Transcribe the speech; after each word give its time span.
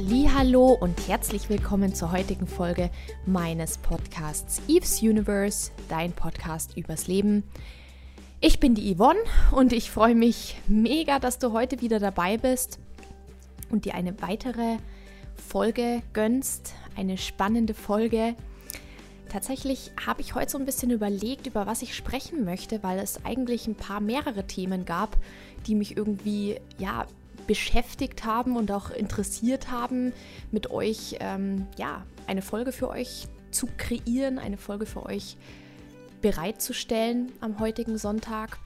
Hallo 0.00 0.78
und 0.80 1.08
herzlich 1.08 1.48
willkommen 1.48 1.92
zur 1.92 2.12
heutigen 2.12 2.46
Folge 2.46 2.88
meines 3.26 3.78
Podcasts 3.78 4.62
Eve's 4.68 5.02
Universe, 5.02 5.72
dein 5.88 6.12
Podcast 6.12 6.76
übers 6.76 7.08
Leben. 7.08 7.42
Ich 8.40 8.60
bin 8.60 8.76
die 8.76 8.94
Yvonne 8.94 9.18
und 9.50 9.72
ich 9.72 9.90
freue 9.90 10.14
mich 10.14 10.56
mega, 10.68 11.18
dass 11.18 11.40
du 11.40 11.52
heute 11.52 11.80
wieder 11.80 11.98
dabei 11.98 12.36
bist 12.36 12.78
und 13.70 13.86
dir 13.86 13.96
eine 13.96 14.22
weitere 14.22 14.76
Folge 15.34 16.00
gönnst, 16.12 16.74
eine 16.96 17.18
spannende 17.18 17.74
Folge. 17.74 18.36
Tatsächlich 19.28 19.90
habe 20.06 20.20
ich 20.20 20.36
heute 20.36 20.52
so 20.52 20.58
ein 20.58 20.64
bisschen 20.64 20.92
überlegt, 20.92 21.48
über 21.48 21.66
was 21.66 21.82
ich 21.82 21.96
sprechen 21.96 22.44
möchte, 22.44 22.84
weil 22.84 23.00
es 23.00 23.24
eigentlich 23.24 23.66
ein 23.66 23.74
paar 23.74 23.98
mehrere 23.98 24.46
Themen 24.46 24.84
gab, 24.84 25.16
die 25.66 25.74
mich 25.74 25.96
irgendwie 25.96 26.60
ja 26.78 27.04
beschäftigt 27.48 28.24
haben 28.24 28.56
und 28.56 28.70
auch 28.70 28.90
interessiert 28.90 29.72
haben, 29.72 30.12
mit 30.52 30.70
euch 30.70 31.16
ähm, 31.18 31.66
ja 31.76 32.06
eine 32.28 32.42
Folge 32.42 32.70
für 32.70 32.88
euch 32.88 33.26
zu 33.50 33.66
kreieren, 33.76 34.38
eine 34.38 34.58
Folge 34.58 34.86
für 34.86 35.04
euch 35.04 35.36
bereitzustellen 36.20 37.32
am 37.40 37.58
heutigen 37.58 37.98
Sonntag. 37.98 38.58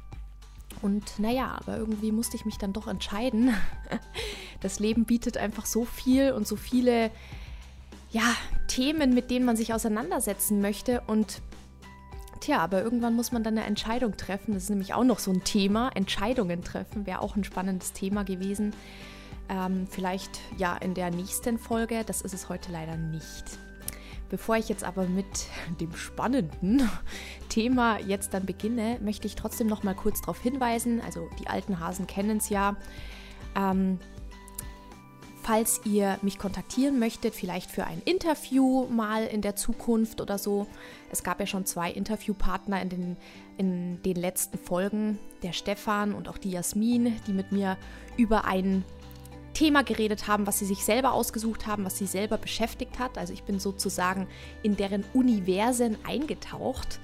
Und 0.83 1.19
naja, 1.19 1.57
aber 1.59 1.77
irgendwie 1.79 2.13
musste 2.13 2.37
ich 2.37 2.45
mich 2.45 2.59
dann 2.59 2.75
doch 2.75 2.87
entscheiden. 2.87 3.55
Das 4.61 4.79
Leben 4.79 5.07
bietet 5.07 5.39
einfach 5.39 5.67
so 5.67 5.85
viel 5.85 6.31
und 6.31 6.47
so 6.47 6.55
viele 6.55 7.11
ja, 8.13 8.23
Themen, 8.69 9.13
mit 9.13 9.29
denen 9.29 9.45
man 9.45 9.57
sich 9.57 9.75
auseinandersetzen 9.75 10.61
möchte. 10.61 11.03
Und 11.09 11.43
Tja, 12.43 12.59
aber 12.59 12.83
irgendwann 12.83 13.15
muss 13.15 13.31
man 13.31 13.45
dann 13.45 13.57
eine 13.57 13.69
Entscheidung 13.69 14.17
treffen. 14.17 14.55
Das 14.55 14.65
ist 14.65 14.71
nämlich 14.71 14.95
auch 14.95 15.05
noch 15.05 15.21
so 15.21 15.31
ein 15.31 15.45
Thema. 15.45 15.91
Entscheidungen 15.95 16.65
treffen 16.65 17.07
wäre 17.07 17.21
auch 17.21 17.37
ein 17.37 17.45
spannendes 17.45 17.93
Thema 17.93 18.25
gewesen. 18.25 18.75
Ähm, 19.49 19.87
vielleicht 19.89 20.41
ja 20.59 20.77
in 20.77 20.95
der 20.95 21.13
nächsten 21.13 21.57
Folge. 21.57 22.03
Das 22.05 22.21
ist 22.21 22.35
es 22.35 22.49
heute 22.49 22.73
leider 22.73 22.97
nicht. 22.97 23.45
Bevor 24.29 24.57
ich 24.57 24.69
jetzt 24.69 24.83
aber 24.83 25.05
mit 25.05 25.47
dem 25.81 25.95
spannenden 25.95 26.91
Thema 27.49 28.01
jetzt 28.01 28.35
dann 28.35 28.45
beginne, 28.45 28.99
möchte 29.01 29.29
ich 29.29 29.37
trotzdem 29.37 29.69
noch 29.69 29.85
mal 29.85 29.95
kurz 29.95 30.21
darauf 30.23 30.41
hinweisen. 30.41 31.01
Also 31.01 31.31
die 31.39 31.47
alten 31.47 31.79
Hasen 31.79 32.09
kennen 32.09 32.39
es 32.39 32.49
ja. 32.49 32.75
Ähm, 33.55 34.01
Falls 35.43 35.81
ihr 35.85 36.19
mich 36.23 36.39
kontaktieren 36.39 37.01
möchtet, 37.01 37.35
vielleicht 37.35 37.69
für 37.69 37.85
ein 37.85 38.01
Interview 38.05 38.87
mal 38.87 39.27
in 39.27 39.43
der 39.43 39.57
Zukunft 39.57 40.21
oder 40.21 40.39
so. 40.39 40.69
Es 41.11 41.25
gab 41.25 41.41
ja 41.41 41.47
schon 41.47 41.67
zwei 41.67 41.91
Interviewpartner 41.91 42.81
in 42.81 42.89
den, 42.89 43.17
in 43.59 44.03
den 44.05 44.17
letzten 44.17 44.57
Folgen, 44.57 45.19
der 45.43 45.53
Stefan 45.53 46.15
und 46.15 46.29
auch 46.29 46.39
die 46.39 46.53
Jasmin, 46.53 47.21
die 47.27 47.33
mit 47.33 47.51
mir 47.51 47.77
über 48.17 48.45
ein 48.45 48.85
Thema 49.53 49.83
geredet 49.83 50.29
haben, 50.29 50.47
was 50.47 50.61
sie 50.61 50.65
sich 50.65 50.85
selber 50.85 51.13
ausgesucht 51.13 51.67
haben, 51.67 51.85
was 51.85 51.99
sie 51.99 52.07
selber 52.07 52.39
beschäftigt 52.39 53.01
hat. 53.01 53.19
Also 53.19 53.33
ich 53.33 53.43
bin 53.43 53.59
sozusagen 53.59 54.29
in 54.63 54.77
deren 54.77 55.05
Universen 55.13 55.99
eingetaucht 56.07 57.01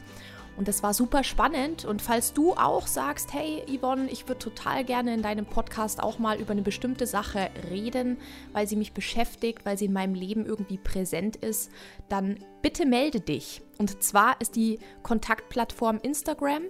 und 0.59 0.67
das 0.67 0.83
war 0.83 0.93
super 0.93 1.23
spannend. 1.23 1.85
Und 1.85 2.03
falls 2.03 2.33
du 2.33 2.53
auch 2.55 2.89
sagst, 2.89 3.33
hey 3.33 3.63
Yvonne, 3.69 4.11
ich 4.11 4.27
würde 4.27 4.41
total 4.41 4.85
gerne 4.85 5.15
in 5.15 5.23
deinem 5.23 5.47
Podcast 5.47 6.03
auch 6.03 6.19
mal 6.19 6.41
über 6.41 6.51
eine 6.51 6.63
bestimmte 6.63 7.07
Sache 7.07 7.49
reden, 7.71 8.19
weil 8.53 8.67
sie 8.67 8.75
mich 8.75 8.93
beschäftigt, 8.93 9.65
weil 9.65 9.79
sie 9.79 9.85
in 9.85 9.93
meinem 9.93 10.15
Leben 10.15 10.45
irgendwie 10.45 10.79
präsent 10.79 11.37
ist, 11.37 11.71
dann 12.09 12.41
bitte 12.61 12.87
melde 12.87 13.21
dich. 13.21 13.63
Und 13.79 14.03
zwar 14.03 14.41
ist 14.41 14.57
die 14.57 14.81
Kontaktplattform 15.05 16.01
Instagram. 16.03 16.65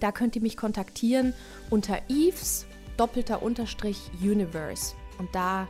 Da 0.00 0.10
könnt 0.10 0.34
ihr 0.34 0.42
mich 0.42 0.56
kontaktieren 0.56 1.34
unter 1.68 1.98
Eves 2.08 2.66
doppelter 2.96 3.42
Unterstrich 3.42 4.10
Universe. 4.22 4.94
Und 5.18 5.34
da 5.34 5.68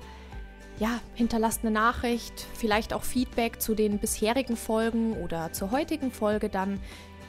ja, 0.78 1.00
hinterlasst 1.14 1.62
eine 1.62 1.70
Nachricht, 1.70 2.46
vielleicht 2.54 2.92
auch 2.92 3.02
Feedback 3.02 3.60
zu 3.60 3.74
den 3.74 3.98
bisherigen 3.98 4.56
Folgen 4.56 5.16
oder 5.22 5.52
zur 5.52 5.70
heutigen 5.70 6.10
Folge 6.10 6.48
dann 6.48 6.80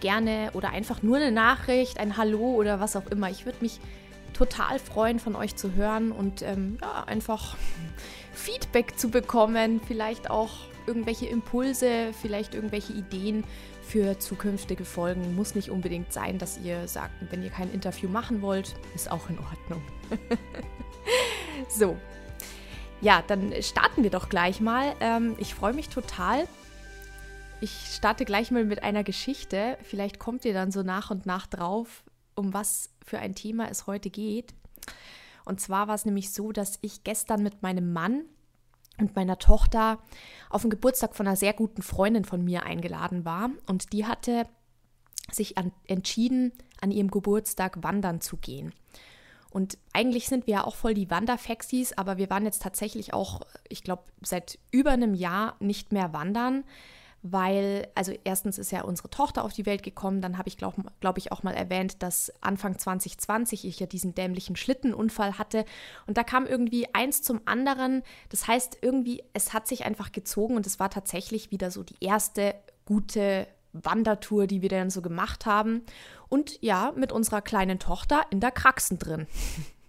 gerne 0.03 0.51
oder 0.53 0.69
einfach 0.69 1.01
nur 1.01 1.15
eine 1.15 1.31
Nachricht, 1.31 1.97
ein 1.97 2.17
Hallo 2.17 2.55
oder 2.55 2.79
was 2.81 2.95
auch 2.95 3.07
immer. 3.07 3.29
Ich 3.29 3.45
würde 3.45 3.59
mich 3.61 3.79
total 4.33 4.77
freuen, 4.77 5.17
von 5.17 5.35
euch 5.35 5.55
zu 5.55 5.73
hören 5.73 6.11
und 6.11 6.41
ähm, 6.41 6.77
ja, 6.81 7.05
einfach 7.05 7.55
Feedback 8.33 8.99
zu 8.99 9.09
bekommen, 9.09 9.79
vielleicht 9.87 10.29
auch 10.29 10.51
irgendwelche 10.85 11.25
Impulse, 11.27 12.13
vielleicht 12.21 12.53
irgendwelche 12.53 12.91
Ideen 12.91 13.45
für 13.81 14.19
zukünftige 14.19 14.83
Folgen. 14.83 15.35
Muss 15.35 15.55
nicht 15.55 15.69
unbedingt 15.69 16.11
sein, 16.11 16.37
dass 16.37 16.59
ihr 16.59 16.87
sagt, 16.89 17.13
wenn 17.31 17.41
ihr 17.41 17.49
kein 17.49 17.71
Interview 17.71 18.09
machen 18.09 18.41
wollt, 18.41 18.75
ist 18.95 19.09
auch 19.09 19.29
in 19.29 19.39
Ordnung. 19.39 19.81
so. 21.69 21.97
Ja, 22.99 23.23
dann 23.25 23.53
starten 23.61 24.03
wir 24.03 24.09
doch 24.09 24.27
gleich 24.27 24.59
mal. 24.59 24.95
Ähm, 24.99 25.35
ich 25.37 25.55
freue 25.55 25.73
mich 25.73 25.87
total, 25.87 26.47
ich 27.63 27.95
starte 27.95 28.25
gleich 28.25 28.51
mal 28.51 28.65
mit 28.65 28.83
einer 28.83 29.05
Geschichte. 29.05 29.77
Vielleicht 29.83 30.19
kommt 30.19 30.43
ihr 30.43 30.53
dann 30.53 30.69
so 30.71 30.83
nach 30.83 31.11
und 31.11 31.25
nach 31.25 31.47
drauf, 31.47 32.03
um 32.35 32.53
was 32.53 32.89
für 33.05 33.19
ein 33.19 33.35
Thema 33.35 33.69
es 33.69 33.87
heute 33.87 34.09
geht. 34.09 34.53
Und 35.45 35.61
zwar 35.61 35.87
war 35.87 35.95
es 35.95 36.03
nämlich 36.03 36.33
so, 36.33 36.51
dass 36.51 36.77
ich 36.81 37.05
gestern 37.05 37.41
mit 37.41 37.61
meinem 37.63 37.93
Mann 37.93 38.25
und 38.99 39.15
meiner 39.15 39.39
Tochter 39.39 39.99
auf 40.49 40.63
den 40.63 40.71
Geburtstag 40.71 41.15
von 41.15 41.25
einer 41.25 41.37
sehr 41.37 41.53
guten 41.53 41.81
Freundin 41.81 42.25
von 42.25 42.43
mir 42.43 42.63
eingeladen 42.63 43.23
war. 43.23 43.49
Und 43.65 43.93
die 43.93 44.05
hatte 44.05 44.43
sich 45.31 45.57
an, 45.57 45.71
entschieden, 45.87 46.51
an 46.81 46.91
ihrem 46.91 47.11
Geburtstag 47.11 47.81
wandern 47.81 48.19
zu 48.19 48.35
gehen. 48.35 48.73
Und 49.51 49.77
eigentlich 49.93 50.27
sind 50.27 50.47
wir 50.47 50.55
ja 50.55 50.63
auch 50.65 50.75
voll 50.75 50.95
die 50.95 51.09
Wanderfexis, 51.09 51.93
aber 51.93 52.17
wir 52.17 52.29
waren 52.29 52.43
jetzt 52.43 52.61
tatsächlich 52.61 53.13
auch, 53.13 53.39
ich 53.69 53.83
glaube, 53.83 54.03
seit 54.21 54.59
über 54.71 54.91
einem 54.91 55.13
Jahr 55.13 55.55
nicht 55.61 55.93
mehr 55.93 56.11
wandern, 56.11 56.65
weil, 57.23 57.87
also 57.95 58.13
erstens 58.25 58.57
ist 58.57 58.73
ja 58.73 58.83
unsere 58.83 59.09
Tochter 59.09 59.45
auf 59.45 59.53
die 59.53 59.65
Welt 59.65 59.81
gekommen, 59.81 60.21
dann 60.21 60.37
habe 60.37 60.49
ich, 60.49 60.57
glaube 60.57 60.83
glaub 60.99 61.17
ich, 61.17 61.31
auch 61.31 61.41
mal 61.41 61.53
erwähnt, 61.53 62.03
dass 62.03 62.33
Anfang 62.41 62.77
2020 62.77 63.65
ich 63.65 63.79
ja 63.79 63.87
diesen 63.87 64.13
dämlichen 64.13 64.57
Schlittenunfall 64.57 65.37
hatte 65.37 65.63
und 66.05 66.17
da 66.17 66.23
kam 66.23 66.45
irgendwie 66.45 66.93
eins 66.93 67.21
zum 67.21 67.39
anderen. 67.45 68.03
Das 68.27 68.45
heißt, 68.47 68.79
irgendwie, 68.81 69.23
es 69.31 69.53
hat 69.53 69.67
sich 69.67 69.85
einfach 69.85 70.11
gezogen 70.11 70.57
und 70.57 70.67
es 70.67 70.81
war 70.81 70.89
tatsächlich 70.89 71.49
wieder 71.49 71.71
so 71.71 71.83
die 71.83 71.95
erste 72.01 72.55
gute 72.85 73.47
Wandertour, 73.71 74.45
die 74.45 74.61
wir 74.61 74.69
dann 74.69 74.89
so 74.89 75.01
gemacht 75.01 75.45
haben. 75.45 75.83
Und 76.27 76.61
ja, 76.61 76.91
mit 76.93 77.13
unserer 77.13 77.41
kleinen 77.41 77.79
Tochter 77.79 78.25
in 78.31 78.41
der 78.41 78.51
Kraxen 78.51 78.99
drin. 78.99 79.27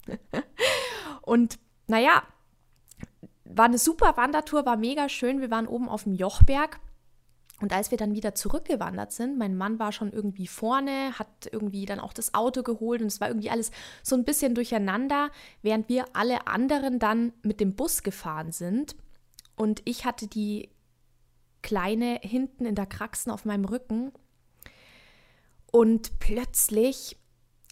und 1.23 1.59
naja, 1.89 2.23
war 3.45 3.65
eine 3.65 3.79
super 3.79 4.17
Wandertour, 4.17 4.65
war 4.67 4.77
mega 4.77 5.09
schön. 5.09 5.41
Wir 5.41 5.51
waren 5.51 5.67
oben 5.67 5.89
auf 5.89 6.05
dem 6.05 6.15
Jochberg 6.15 6.79
und 7.61 7.73
als 7.73 7.91
wir 7.91 7.99
dann 7.99 8.15
wieder 8.15 8.35
zurückgewandert 8.35 9.13
sind, 9.13 9.39
mein 9.39 9.57
Mann 9.57 9.79
war 9.79 9.93
schon 9.93 10.13
irgendwie 10.13 10.49
vorne, 10.49 11.17
hat 11.19 11.49
irgendwie 11.53 11.87
dann 11.87 12.01
auch 12.01 12.13
das 12.13 12.35
Auto 12.35 12.63
geholt 12.63 13.01
und 13.01 13.07
es 13.07 13.21
war 13.21 13.29
irgendwie 13.29 13.51
alles 13.51 13.71
so 14.03 14.17
ein 14.17 14.25
bisschen 14.25 14.55
durcheinander, 14.55 15.31
während 15.63 15.89
wir 15.89 16.05
alle 16.15 16.47
anderen 16.49 16.99
dann 16.99 17.33
mit 17.43 17.61
dem 17.61 17.75
Bus 17.75 18.03
gefahren 18.03 18.51
sind. 18.51 18.97
Und 19.57 19.83
ich 19.85 20.05
hatte 20.05 20.27
die 20.27 20.69
Kleine 21.63 22.19
hinten 22.23 22.67
in 22.67 22.75
der 22.75 22.87
Kraxen 22.87 23.31
auf 23.31 23.45
meinem 23.45 23.65
Rücken. 23.65 24.13
Und 25.71 26.19
plötzlich 26.19 27.17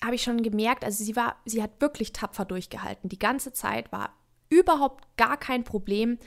habe 0.02 0.14
ich 0.14 0.22
schon 0.22 0.42
gemerkt, 0.42 0.84
also 0.84 1.02
sie 1.04 1.16
war, 1.16 1.36
sie 1.44 1.62
hat 1.62 1.80
wirklich 1.80 2.12
tapfer 2.12 2.44
durchgehalten. 2.44 3.08
Die 3.08 3.18
ganze 3.18 3.52
Zeit 3.52 3.90
war 3.92 4.14
überhaupt 4.48 5.16
gar 5.16 5.36
kein 5.36 5.64
Problem. 5.64 6.18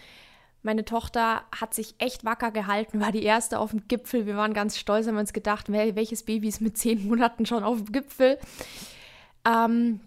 Meine 0.66 0.84
Tochter 0.84 1.44
hat 1.56 1.76
sich 1.76 1.94
echt 2.00 2.26
wacker 2.26 2.50
gehalten, 2.50 3.00
war 3.00 3.12
die 3.12 3.22
erste 3.22 3.60
auf 3.60 3.70
dem 3.70 3.88
Gipfel. 3.88 4.26
Wir 4.26 4.36
waren 4.36 4.56
ganz 4.56 4.80
stolz, 4.80 5.06
haben 5.06 5.16
uns 5.16 5.32
gedacht, 5.32 5.72
welches 5.72 6.24
Baby 6.24 6.48
ist 6.48 6.60
mit 6.60 6.76
zehn 6.76 7.08
Monaten 7.08 7.46
schon 7.46 7.64
auf 7.64 7.78
dem 7.78 7.92
Gipfel. 7.92 8.40
Ähm, 9.46 10.00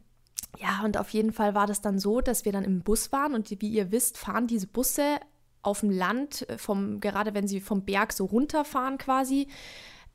ja, 0.59 0.83
und 0.85 0.97
auf 0.97 1.11
jeden 1.11 1.33
Fall 1.33 1.55
war 1.55 1.69
das 1.69 1.81
dann 1.81 2.01
so, 2.01 2.21
dass 2.21 2.45
wir 2.45 2.51
dann 2.51 2.65
im 2.65 2.83
Bus 2.83 3.13
waren 3.13 3.35
und 3.35 3.49
wie 3.49 3.69
ihr 3.69 3.93
wisst, 3.93 4.19
fahren 4.19 4.49
diese 4.49 4.67
Busse 4.67 5.21
auf 5.63 5.79
dem 5.81 5.91
Land, 5.91 6.49
äh, 6.49 6.59
vom, 6.59 6.99
gerade 6.99 7.35
wenn 7.35 7.47
sie 7.47 7.61
vom 7.61 7.85
Berg 7.85 8.13
so 8.13 8.25
runterfahren 8.25 8.99
quasi, 8.99 9.47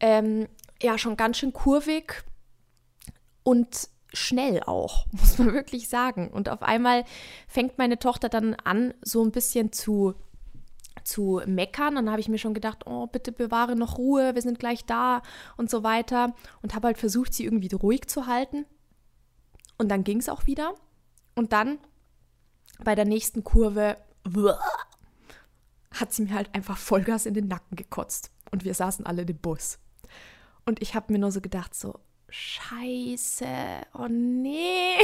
ähm, 0.02 0.50
ja, 0.82 0.98
schon 0.98 1.16
ganz 1.16 1.38
schön 1.38 1.54
kurvig 1.54 2.22
und 3.44 3.88
schnell 4.12 4.62
auch, 4.64 5.06
muss 5.14 5.38
man 5.38 5.54
wirklich 5.54 5.88
sagen. 5.88 6.28
Und 6.28 6.50
auf 6.50 6.64
einmal 6.64 7.06
fängt 7.48 7.78
meine 7.78 7.98
Tochter 7.98 8.28
dann 8.28 8.56
an, 8.56 8.94
so 9.02 9.24
ein 9.24 9.32
bisschen 9.32 9.72
zu 9.72 10.16
zu 11.04 11.42
meckern. 11.46 11.96
Dann 11.96 12.10
habe 12.10 12.20
ich 12.20 12.30
mir 12.30 12.38
schon 12.38 12.54
gedacht, 12.54 12.86
oh, 12.86 13.08
bitte 13.08 13.32
bewahre 13.32 13.76
noch 13.76 13.98
Ruhe, 13.98 14.36
wir 14.36 14.42
sind 14.42 14.60
gleich 14.60 14.86
da 14.86 15.22
und 15.58 15.70
so 15.70 15.84
weiter. 15.84 16.34
Und 16.62 16.76
habe 16.76 16.88
halt 16.88 16.98
versucht, 16.98 17.34
sie 17.34 17.46
irgendwie 17.46 17.74
ruhig 17.74 18.08
zu 18.08 18.28
halten. 18.28 18.66
Und 19.78 19.90
dann 19.90 20.04
ging 20.04 20.20
es 20.20 20.30
auch 20.30 20.46
wieder. 20.46 20.76
Und 21.36 21.54
dann 21.54 21.80
bei 22.84 22.96
der 22.96 23.06
nächsten 23.06 23.44
Kurve 23.44 23.98
hat 25.92 26.14
sie 26.14 26.24
mir 26.24 26.34
halt 26.34 26.54
einfach 26.54 26.78
Vollgas 26.78 27.26
in 27.26 27.34
den 27.34 27.48
Nacken 27.48 27.76
gekotzt. 27.76 28.32
Und 28.52 28.64
wir 28.64 28.74
saßen 28.74 29.06
alle 29.06 29.24
im 29.24 29.38
Bus. 29.38 29.80
Und 30.66 30.82
ich 30.82 30.96
habe 30.96 31.12
mir 31.12 31.20
nur 31.20 31.32
so 31.32 31.42
gedacht, 31.42 31.76
so, 31.76 32.00
Scheiße, 32.36 33.46
oh 33.94 34.08
nee. 34.10 34.96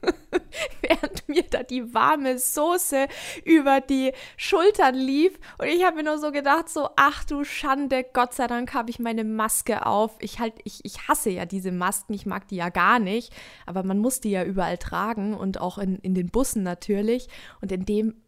Während 0.80 1.28
mir 1.28 1.42
da 1.42 1.64
die 1.64 1.92
warme 1.92 2.38
Soße 2.38 3.08
über 3.44 3.80
die 3.80 4.12
Schultern 4.36 4.94
lief. 4.94 5.40
Und 5.58 5.66
ich 5.66 5.84
habe 5.84 5.96
mir 5.96 6.04
nur 6.04 6.18
so 6.18 6.30
gedacht, 6.30 6.68
so, 6.68 6.88
ach 6.94 7.24
du 7.24 7.42
Schande, 7.42 8.04
Gott 8.12 8.34
sei 8.34 8.46
Dank 8.46 8.74
habe 8.74 8.90
ich 8.90 9.00
meine 9.00 9.24
Maske 9.24 9.86
auf. 9.86 10.14
Ich 10.20 10.38
halt, 10.38 10.54
ich, 10.62 10.84
ich 10.84 11.08
hasse 11.08 11.30
ja 11.30 11.46
diese 11.46 11.72
Masken, 11.72 12.14
ich 12.14 12.26
mag 12.26 12.46
die 12.46 12.56
ja 12.56 12.68
gar 12.68 13.00
nicht. 13.00 13.34
Aber 13.66 13.82
man 13.82 13.98
muss 13.98 14.20
die 14.20 14.30
ja 14.30 14.44
überall 14.44 14.78
tragen 14.78 15.34
und 15.34 15.60
auch 15.60 15.78
in, 15.78 15.96
in 15.96 16.14
den 16.14 16.28
Bussen 16.28 16.62
natürlich. 16.62 17.26
Und 17.60 17.72
in 17.72 17.84
dem 17.86 18.22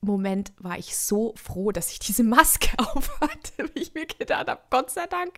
Moment 0.00 0.52
war 0.58 0.78
ich 0.78 0.96
so 0.96 1.34
froh, 1.36 1.72
dass 1.72 1.90
ich 1.90 1.98
diese 1.98 2.22
Maske 2.22 2.70
auf 2.78 3.20
hatte, 3.20 3.70
wie 3.74 3.80
ich 3.80 3.94
mir 3.94 4.06
gedacht 4.06 4.48
habe, 4.48 4.60
Gott 4.70 4.90
sei 4.90 5.06
Dank 5.06 5.34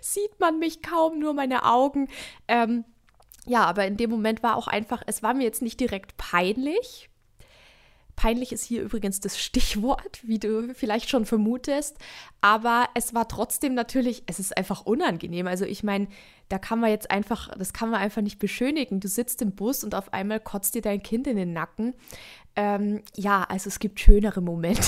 sieht 0.00 0.38
man 0.40 0.58
mich 0.58 0.82
kaum, 0.82 1.18
nur 1.18 1.34
meine 1.34 1.64
Augen. 1.64 2.08
Ähm, 2.48 2.84
ja, 3.46 3.64
aber 3.64 3.86
in 3.86 3.96
dem 3.96 4.10
Moment 4.10 4.42
war 4.42 4.56
auch 4.56 4.68
einfach, 4.68 5.02
es 5.06 5.22
war 5.22 5.34
mir 5.34 5.44
jetzt 5.44 5.62
nicht 5.62 5.80
direkt 5.80 6.16
peinlich. 6.16 7.08
Peinlich 8.14 8.50
ist 8.50 8.64
hier 8.64 8.82
übrigens 8.82 9.20
das 9.20 9.38
Stichwort, 9.38 10.20
wie 10.24 10.40
du 10.40 10.74
vielleicht 10.74 11.08
schon 11.08 11.24
vermutest. 11.24 11.96
Aber 12.40 12.88
es 12.94 13.14
war 13.14 13.28
trotzdem 13.28 13.74
natürlich, 13.74 14.24
es 14.26 14.40
ist 14.40 14.56
einfach 14.56 14.84
unangenehm. 14.84 15.46
Also 15.46 15.64
ich 15.64 15.84
meine, 15.84 16.08
da 16.48 16.58
kann 16.58 16.80
man 16.80 16.90
jetzt 16.90 17.12
einfach, 17.12 17.48
das 17.56 17.72
kann 17.72 17.90
man 17.90 18.00
einfach 18.00 18.20
nicht 18.20 18.40
beschönigen. 18.40 18.98
Du 18.98 19.06
sitzt 19.06 19.40
im 19.40 19.54
Bus 19.54 19.84
und 19.84 19.94
auf 19.94 20.12
einmal 20.12 20.40
kotzt 20.40 20.74
dir 20.74 20.82
dein 20.82 21.02
Kind 21.02 21.28
in 21.28 21.36
den 21.36 21.52
Nacken. 21.52 21.94
Ähm, 22.58 23.02
ja, 23.14 23.44
also 23.48 23.68
es 23.68 23.78
gibt 23.78 24.00
schönere 24.00 24.40
Momente. 24.40 24.82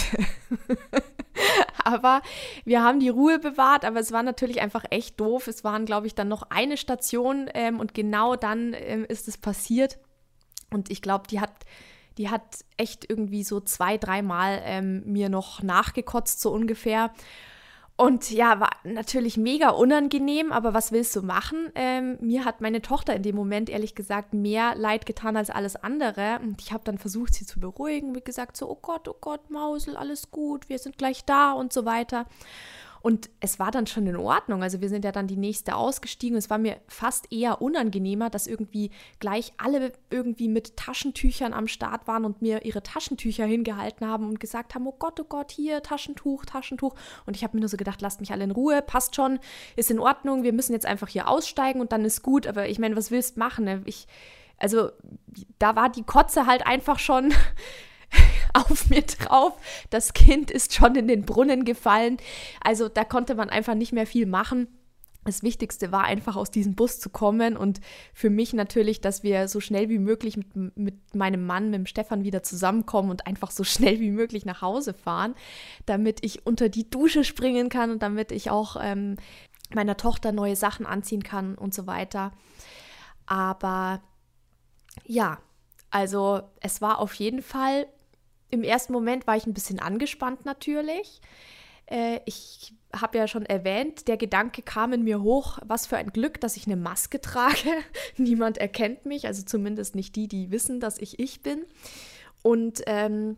aber 1.84 2.20
wir 2.64 2.82
haben 2.82 2.98
die 2.98 3.10
Ruhe 3.10 3.38
bewahrt, 3.38 3.84
aber 3.84 4.00
es 4.00 4.10
war 4.10 4.24
natürlich 4.24 4.60
einfach 4.60 4.84
echt 4.90 5.20
doof. 5.20 5.46
Es 5.46 5.62
waren, 5.62 5.86
glaube 5.86 6.08
ich, 6.08 6.16
dann 6.16 6.26
noch 6.26 6.42
eine 6.50 6.76
Station 6.76 7.48
ähm, 7.54 7.78
und 7.78 7.94
genau 7.94 8.34
dann 8.34 8.74
ähm, 8.76 9.04
ist 9.04 9.28
es 9.28 9.38
passiert. 9.38 10.00
Und 10.72 10.90
ich 10.90 11.00
glaube, 11.00 11.28
die 11.28 11.38
hat, 11.38 11.52
die 12.18 12.28
hat 12.28 12.64
echt 12.76 13.08
irgendwie 13.08 13.44
so 13.44 13.60
zwei, 13.60 13.98
dreimal 13.98 14.60
ähm, 14.64 15.04
mir 15.06 15.28
noch 15.28 15.62
nachgekotzt, 15.62 16.40
so 16.40 16.50
ungefähr. 16.50 17.12
Und 18.00 18.30
ja, 18.30 18.60
war 18.60 18.70
natürlich 18.82 19.36
mega 19.36 19.68
unangenehm, 19.68 20.52
aber 20.52 20.72
was 20.72 20.90
willst 20.90 21.14
du 21.16 21.20
machen? 21.20 21.70
Ähm, 21.74 22.16
mir 22.22 22.46
hat 22.46 22.62
meine 22.62 22.80
Tochter 22.80 23.14
in 23.14 23.22
dem 23.22 23.36
Moment 23.36 23.68
ehrlich 23.68 23.94
gesagt 23.94 24.32
mehr 24.32 24.74
Leid 24.74 25.04
getan 25.04 25.36
als 25.36 25.50
alles 25.50 25.76
andere. 25.76 26.38
Und 26.42 26.62
ich 26.62 26.72
habe 26.72 26.82
dann 26.82 26.96
versucht, 26.96 27.34
sie 27.34 27.44
zu 27.44 27.60
beruhigen, 27.60 28.14
wie 28.14 28.22
gesagt, 28.22 28.56
so, 28.56 28.70
oh 28.70 28.78
Gott, 28.80 29.06
oh 29.06 29.16
Gott, 29.20 29.50
Mausel, 29.50 29.98
alles 29.98 30.30
gut, 30.30 30.70
wir 30.70 30.78
sind 30.78 30.96
gleich 30.96 31.26
da 31.26 31.52
und 31.52 31.74
so 31.74 31.84
weiter. 31.84 32.24
Und 33.02 33.30
es 33.40 33.58
war 33.58 33.70
dann 33.70 33.86
schon 33.86 34.06
in 34.06 34.16
Ordnung. 34.16 34.62
Also 34.62 34.80
wir 34.80 34.88
sind 34.88 35.04
ja 35.04 35.12
dann 35.12 35.26
die 35.26 35.36
nächste 35.36 35.74
ausgestiegen. 35.74 36.36
Es 36.36 36.50
war 36.50 36.58
mir 36.58 36.76
fast 36.86 37.32
eher 37.32 37.62
unangenehmer, 37.62 38.30
dass 38.30 38.46
irgendwie 38.46 38.90
gleich 39.18 39.52
alle 39.56 39.92
irgendwie 40.10 40.48
mit 40.48 40.76
Taschentüchern 40.76 41.52
am 41.52 41.66
Start 41.66 42.06
waren 42.06 42.24
und 42.24 42.42
mir 42.42 42.64
ihre 42.64 42.82
Taschentücher 42.82 43.44
hingehalten 43.44 44.06
haben 44.06 44.28
und 44.28 44.40
gesagt 44.40 44.74
haben, 44.74 44.86
oh 44.86 44.96
Gott, 44.98 45.18
oh 45.20 45.24
Gott, 45.24 45.50
hier 45.50 45.82
Taschentuch, 45.82 46.44
Taschentuch. 46.44 46.94
Und 47.26 47.36
ich 47.36 47.42
habe 47.42 47.56
mir 47.56 47.60
nur 47.60 47.68
so 47.68 47.76
gedacht, 47.76 48.02
lasst 48.02 48.20
mich 48.20 48.32
alle 48.32 48.44
in 48.44 48.50
Ruhe, 48.50 48.82
passt 48.82 49.16
schon, 49.16 49.38
ist 49.76 49.90
in 49.90 49.98
Ordnung. 49.98 50.42
Wir 50.42 50.52
müssen 50.52 50.72
jetzt 50.72 50.86
einfach 50.86 51.08
hier 51.08 51.28
aussteigen 51.28 51.80
und 51.80 51.92
dann 51.92 52.04
ist 52.04 52.22
gut. 52.22 52.46
Aber 52.46 52.68
ich 52.68 52.78
meine, 52.78 52.96
was 52.96 53.10
willst 53.10 53.36
du 53.36 53.40
machen? 53.40 53.64
Ne? 53.64 53.82
Ich, 53.86 54.06
also 54.58 54.90
da 55.58 55.74
war 55.74 55.88
die 55.88 56.04
Kotze 56.04 56.46
halt 56.46 56.66
einfach 56.66 56.98
schon 56.98 57.32
auf 58.70 58.88
mir 58.90 59.02
drauf. 59.02 59.54
Das 59.90 60.12
Kind 60.12 60.50
ist 60.50 60.74
schon 60.74 60.94
in 60.94 61.08
den 61.08 61.22
Brunnen 61.22 61.64
gefallen. 61.64 62.18
Also 62.62 62.88
da 62.88 63.04
konnte 63.04 63.34
man 63.34 63.50
einfach 63.50 63.74
nicht 63.74 63.92
mehr 63.92 64.06
viel 64.06 64.26
machen. 64.26 64.68
Das 65.24 65.42
Wichtigste 65.42 65.92
war 65.92 66.04
einfach 66.04 66.34
aus 66.34 66.50
diesem 66.50 66.74
Bus 66.74 66.98
zu 66.98 67.10
kommen 67.10 67.54
und 67.54 67.80
für 68.14 68.30
mich 68.30 68.54
natürlich, 68.54 69.02
dass 69.02 69.22
wir 69.22 69.48
so 69.48 69.60
schnell 69.60 69.90
wie 69.90 69.98
möglich 69.98 70.38
mit, 70.38 70.76
mit 70.76 71.14
meinem 71.14 71.44
Mann, 71.44 71.66
mit 71.66 71.74
dem 71.74 71.86
Stefan 71.86 72.24
wieder 72.24 72.42
zusammenkommen 72.42 73.10
und 73.10 73.26
einfach 73.26 73.50
so 73.50 73.62
schnell 73.64 74.00
wie 74.00 74.10
möglich 74.10 74.46
nach 74.46 74.62
Hause 74.62 74.94
fahren, 74.94 75.34
damit 75.84 76.24
ich 76.24 76.46
unter 76.46 76.70
die 76.70 76.88
Dusche 76.88 77.24
springen 77.24 77.68
kann 77.68 77.90
und 77.90 78.02
damit 78.02 78.32
ich 78.32 78.50
auch 78.50 78.76
ähm, 78.80 79.16
meiner 79.74 79.98
Tochter 79.98 80.32
neue 80.32 80.56
Sachen 80.56 80.86
anziehen 80.86 81.22
kann 81.22 81.54
und 81.54 81.74
so 81.74 81.86
weiter. 81.86 82.32
Aber 83.26 84.00
ja, 85.04 85.38
also 85.90 86.40
es 86.60 86.80
war 86.80 86.98
auf 86.98 87.14
jeden 87.14 87.42
Fall 87.42 87.86
im 88.50 88.62
ersten 88.62 88.92
Moment 88.92 89.26
war 89.26 89.36
ich 89.36 89.46
ein 89.46 89.54
bisschen 89.54 89.78
angespannt 89.78 90.44
natürlich. 90.44 91.20
Äh, 91.86 92.20
ich 92.24 92.74
habe 92.92 93.18
ja 93.18 93.28
schon 93.28 93.46
erwähnt, 93.46 94.08
der 94.08 94.16
Gedanke 94.16 94.62
kam 94.62 94.92
in 94.92 95.04
mir 95.04 95.22
hoch, 95.22 95.58
was 95.64 95.86
für 95.86 95.96
ein 95.96 96.12
Glück, 96.12 96.40
dass 96.40 96.56
ich 96.56 96.66
eine 96.66 96.76
Maske 96.76 97.20
trage. 97.20 97.70
Niemand 98.16 98.58
erkennt 98.58 99.06
mich, 99.06 99.26
also 99.26 99.42
zumindest 99.42 99.94
nicht 99.94 100.16
die, 100.16 100.28
die 100.28 100.50
wissen, 100.50 100.80
dass 100.80 100.98
ich 100.98 101.18
ich 101.18 101.42
bin. 101.42 101.64
Und 102.42 102.82
ähm, 102.86 103.36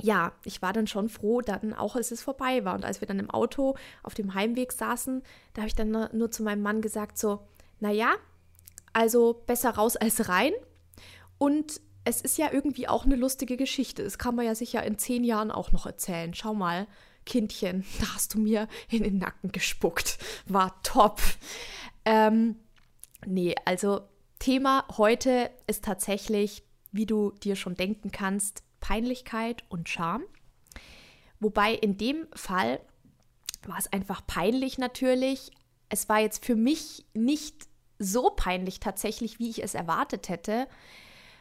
ja, 0.00 0.32
ich 0.44 0.62
war 0.62 0.72
dann 0.72 0.86
schon 0.86 1.08
froh, 1.08 1.40
dann 1.40 1.74
auch, 1.74 1.96
als 1.96 2.10
es 2.10 2.22
vorbei 2.22 2.64
war. 2.64 2.74
Und 2.74 2.84
als 2.84 3.00
wir 3.00 3.08
dann 3.08 3.18
im 3.18 3.30
Auto 3.30 3.76
auf 4.02 4.14
dem 4.14 4.34
Heimweg 4.34 4.72
saßen, 4.72 5.22
da 5.52 5.62
habe 5.62 5.68
ich 5.68 5.74
dann 5.74 5.90
nur 5.90 6.30
zu 6.30 6.42
meinem 6.42 6.62
Mann 6.62 6.80
gesagt, 6.80 7.18
so, 7.18 7.40
naja, 7.80 8.14
also 8.92 9.42
besser 9.46 9.70
raus 9.70 9.96
als 9.96 10.28
rein. 10.28 10.52
Und 11.38 11.80
es 12.04 12.20
ist 12.20 12.38
ja 12.38 12.50
irgendwie 12.52 12.88
auch 12.88 13.04
eine 13.04 13.16
lustige 13.16 13.56
Geschichte. 13.56 14.04
Das 14.04 14.18
kann 14.18 14.34
man 14.34 14.46
ja 14.46 14.54
sicher 14.54 14.82
in 14.84 14.98
zehn 14.98 15.24
Jahren 15.24 15.50
auch 15.50 15.72
noch 15.72 15.86
erzählen. 15.86 16.34
Schau 16.34 16.54
mal, 16.54 16.86
Kindchen, 17.26 17.84
da 18.00 18.14
hast 18.14 18.34
du 18.34 18.38
mir 18.38 18.68
in 18.88 19.02
den 19.02 19.18
Nacken 19.18 19.52
gespuckt. 19.52 20.18
War 20.46 20.82
top. 20.82 21.20
Ähm, 22.04 22.56
nee, 23.26 23.54
also 23.64 24.00
Thema 24.38 24.86
heute 24.96 25.50
ist 25.66 25.84
tatsächlich, 25.84 26.62
wie 26.92 27.06
du 27.06 27.32
dir 27.42 27.56
schon 27.56 27.74
denken 27.74 28.10
kannst, 28.10 28.62
Peinlichkeit 28.80 29.64
und 29.68 29.88
Scham. 29.88 30.24
Wobei 31.38 31.74
in 31.74 31.98
dem 31.98 32.26
Fall 32.34 32.80
war 33.66 33.78
es 33.78 33.92
einfach 33.92 34.26
peinlich 34.26 34.78
natürlich. 34.78 35.50
Es 35.90 36.08
war 36.08 36.20
jetzt 36.20 36.44
für 36.44 36.56
mich 36.56 37.04
nicht 37.12 37.68
so 37.98 38.30
peinlich 38.30 38.80
tatsächlich, 38.80 39.38
wie 39.38 39.50
ich 39.50 39.62
es 39.62 39.74
erwartet 39.74 40.30
hätte. 40.30 40.66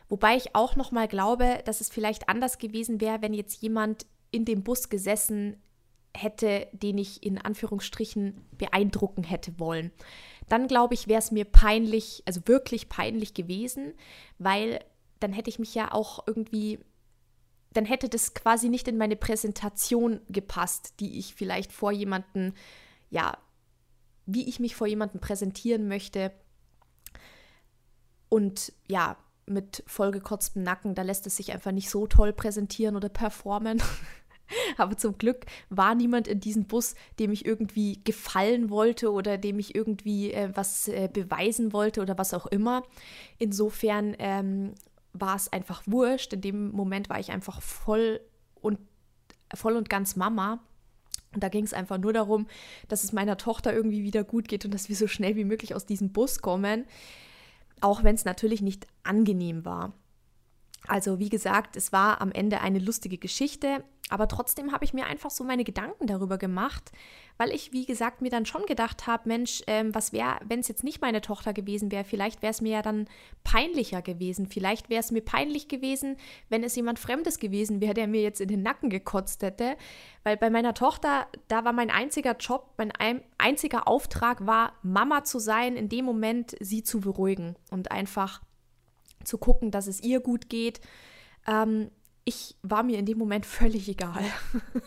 Wobei 0.10 0.36
ich 0.36 0.56
auch 0.56 0.76
noch 0.76 0.92
mal 0.92 1.08
glaube, 1.08 1.62
dass 1.66 1.82
es 1.82 1.90
vielleicht 1.90 2.28
anders 2.28 2.58
gewesen 2.58 3.00
wäre, 3.00 3.22
wenn 3.22 3.34
jetzt 3.34 3.62
jemand 3.62 4.08
in 4.32 4.44
dem 4.44 4.64
Bus 4.64 4.90
gesessen 4.90 5.62
hätte, 6.16 6.68
den 6.72 6.98
ich 6.98 7.24
in 7.24 7.38
Anführungsstrichen 7.38 8.46
beeindrucken 8.58 9.24
hätte 9.24 9.60
wollen. 9.60 9.92
Dann 10.48 10.68
glaube 10.68 10.96
ich, 10.96 11.08
wäre 11.08 11.20
es 11.20 11.32
mir 11.32 11.46
peinlich, 11.46 12.24
also 12.25 12.42
wirklich 12.46 12.89
peinlich 12.89 13.36
gewesen, 13.36 13.94
weil 14.39 14.84
dann 15.20 15.34
hätte 15.34 15.50
ich 15.50 15.60
mich 15.60 15.75
ja 15.75 15.94
auch 15.94 16.25
irgendwie, 16.25 16.80
dann 17.74 17.86
hätte 17.86 18.10
das 18.10 18.34
quasi 18.34 18.70
nicht 18.70 18.88
in 18.88 18.98
meine 18.98 19.16
Präsentation 19.16 20.22
gepasst, 20.28 20.96
die 21.00 21.20
ich 21.20 21.36
vielleicht 21.36 21.72
vor 21.72 21.92
jemanden, 21.92 22.56
ja, 23.12 23.38
wie 24.25 24.48
ich 24.48 24.60
mich 24.60 24.75
vor 24.75 24.88
jemanden 24.88 25.20
präsentieren 25.20 25.88
möchte. 25.88 26.32
Und 28.30 28.74
ja, 28.88 29.18
mit 29.50 29.84
vollgekotztem 29.88 30.63
Nacken, 30.63 30.96
da 30.96 31.01
lässt 31.01 31.27
es 31.27 31.38
sich 31.38 31.51
einfach 31.53 31.72
nicht 31.72 31.89
so 31.89 32.08
toll 32.08 32.34
präsentieren 32.34 32.96
oder 32.96 33.10
performen. 33.10 33.82
Aber 34.77 34.98
zum 34.98 35.18
Glück 35.18 35.46
war 35.70 35.94
niemand 35.96 36.27
in 36.27 36.39
diesem 36.39 36.65
Bus, 36.65 36.96
dem 37.20 37.32
ich 37.32 37.46
irgendwie 37.46 38.01
gefallen 38.03 38.70
wollte 38.70 39.12
oder 39.12 39.38
dem 39.38 39.60
ich 39.60 39.75
irgendwie 39.75 40.34
äh, 40.34 40.50
was 40.56 40.88
äh, 40.88 41.10
beweisen 41.12 41.72
wollte 41.74 42.01
oder 42.01 42.18
was 42.18 42.34
auch 42.34 42.48
immer. 42.48 42.84
Insofern 43.38 44.15
ähm, 44.20 44.74
war 45.13 45.36
es 45.36 45.51
einfach 45.51 45.84
wurscht. 45.86 46.34
In 46.34 46.41
dem 46.41 46.72
Moment 46.72 47.10
war 47.10 47.20
ich 47.20 47.32
einfach 47.32 47.62
voll 47.62 48.22
und 48.56 48.79
voll 49.53 49.75
und 49.75 49.89
ganz 49.89 50.15
Mama. 50.15 50.60
Und 51.34 51.44
da 51.44 51.50
ging 51.50 51.63
es 51.63 51.74
einfach 51.74 52.00
nur 52.00 52.13
darum, 52.13 52.48
dass 52.88 53.03
es 53.03 53.13
meiner 53.13 53.38
Tochter 53.38 53.72
irgendwie 53.72 54.03
wieder 54.03 54.24
gut 54.24 54.48
geht 54.48 54.65
und 54.65 54.74
dass 54.74 54.89
wir 54.89 54.96
so 54.96 55.06
schnell 55.06 55.36
wie 55.36 55.46
möglich 55.46 55.75
aus 55.75 55.86
diesem 55.86 56.12
Bus 56.12 56.41
kommen 56.41 56.86
auch 57.81 58.03
wenn 58.03 58.15
es 58.15 58.25
natürlich 58.25 58.62
nicht 58.62 58.88
angenehm 59.03 59.65
war. 59.65 59.93
Also 60.88 61.19
wie 61.19 61.29
gesagt, 61.29 61.75
es 61.75 61.91
war 61.91 62.21
am 62.21 62.31
Ende 62.31 62.62
eine 62.62 62.79
lustige 62.79 63.17
Geschichte, 63.17 63.83
aber 64.09 64.27
trotzdem 64.27 64.71
habe 64.71 64.83
ich 64.83 64.93
mir 64.93 65.05
einfach 65.05 65.29
so 65.29 65.43
meine 65.43 65.63
Gedanken 65.63 66.07
darüber 66.07 66.39
gemacht, 66.39 66.91
weil 67.38 67.51
ich, 67.51 67.71
wie 67.71 67.86
gesagt, 67.86 68.21
mir 68.21 68.31
dann 68.31 68.48
schon 68.48 68.65
gedacht 68.65 69.05
habe, 69.05 69.29
Mensch, 69.29 69.62
ähm, 69.67 69.93
was 69.93 70.12
wäre, 70.12 70.39
wenn 70.43 70.59
es 70.59 70.67
jetzt 70.67 70.83
nicht 70.83 71.00
meine 71.00 71.21
Tochter 71.21 71.53
gewesen 71.53 71.91
wäre, 71.91 72.03
vielleicht 72.03 72.41
wäre 72.41 72.51
es 72.51 72.59
mir 72.59 72.71
ja 72.74 72.81
dann 72.81 73.07
peinlicher 73.43 74.01
gewesen. 74.01 74.48
Vielleicht 74.48 74.89
wäre 74.89 75.00
es 75.00 75.12
mir 75.12 75.21
peinlich 75.21 75.67
gewesen, 75.67 76.17
wenn 76.50 76.63
es 76.63 76.75
jemand 76.75 76.98
Fremdes 76.98 77.38
gewesen 77.38 77.81
wäre, 77.81 77.93
der 77.93 78.07
mir 78.07 78.21
jetzt 78.21 78.41
in 78.41 78.50
den 78.50 78.63
Nacken 78.63 78.89
gekotzt 78.89 79.43
hätte. 79.43 79.77
Weil 80.24 80.38
bei 80.38 80.50
meiner 80.50 80.74
Tochter, 80.74 81.27
da 81.48 81.63
war 81.63 81.71
mein 81.71 81.91
einziger 81.91 82.36
Job, 82.36 82.74
mein 82.77 82.91
einziger 83.38 83.88
Auftrag 83.88 84.45
war, 84.45 84.74
Mama 84.81 85.24
zu 85.24 85.38
sein, 85.38 85.77
in 85.77 85.88
dem 85.88 86.03
Moment 86.03 86.55
sie 86.59 86.83
zu 86.83 87.00
beruhigen 87.00 87.55
und 87.69 87.91
einfach 87.91 88.41
zu 89.24 89.38
gucken, 89.38 89.72
dass 89.72 89.88
es 89.88 90.02
ihr 90.02 90.20
gut 90.20 90.50
geht. 90.50 90.82
Ähm, 91.48 91.92
ich 92.26 92.56
war 92.62 92.84
mir 92.84 93.00
in 93.00 93.06
dem 93.06 93.18
Moment 93.18 93.46
völlig 93.46 93.88
egal. 93.90 94.24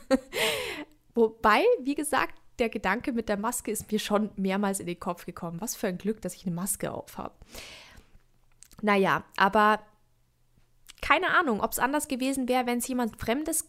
Wobei, 1.15 1.65
wie 1.81 1.95
gesagt, 1.95 2.35
der 2.59 2.69
Gedanke 2.69 3.13
mit 3.13 3.29
der 3.29 3.37
Maske 3.37 3.71
ist 3.71 3.91
mir 3.91 3.99
schon 3.99 4.31
mehrmals 4.37 4.81
in 4.81 4.87
den 4.87 5.01
Kopf 5.01 5.27
gekommen. 5.27 5.61
Was 5.61 5.75
für 5.75 5.89
ein 5.89 5.99
Glück, 5.99 6.21
dass 6.21 6.35
ich 6.35 6.47
eine 6.47 6.55
Maske 6.55 6.93
auf 6.93 7.19
habe. 7.19 7.35
Naja, 8.83 9.25
aber 9.37 9.81
keine 11.01 11.31
Ahnung, 11.31 11.61
ob 11.61 11.73
es 11.73 11.79
anders 11.79 12.09
gewesen 12.09 12.49
wäre, 12.49 12.67
wenn 12.67 12.79
es 12.79 12.89
jemand 12.89 13.17
Fremdes 13.21 13.69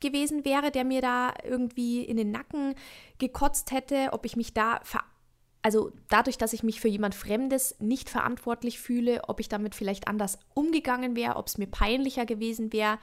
gewesen 0.00 0.44
wäre, 0.44 0.70
der 0.70 0.84
mir 0.84 1.02
da 1.02 1.34
irgendwie 1.44 2.02
in 2.02 2.16
den 2.16 2.30
Nacken 2.30 2.74
gekotzt 3.18 3.70
hätte, 3.70 4.10
ob 4.12 4.24
ich 4.24 4.36
mich 4.36 4.54
da, 4.54 4.80
also 5.62 5.92
dadurch, 6.08 6.38
dass 6.38 6.52
ich 6.52 6.62
mich 6.62 6.80
für 6.80 6.88
jemand 6.88 7.14
Fremdes 7.14 7.76
nicht 7.80 8.08
verantwortlich 8.08 8.80
fühle, 8.80 9.22
ob 9.28 9.40
ich 9.40 9.48
damit 9.48 9.74
vielleicht 9.74 10.08
anders 10.08 10.38
umgegangen 10.54 11.16
wäre, 11.16 11.36
ob 11.36 11.48
es 11.48 11.58
mir 11.58 11.66
peinlicher 11.66 12.24
gewesen 12.24 12.72
wäre. 12.72 12.98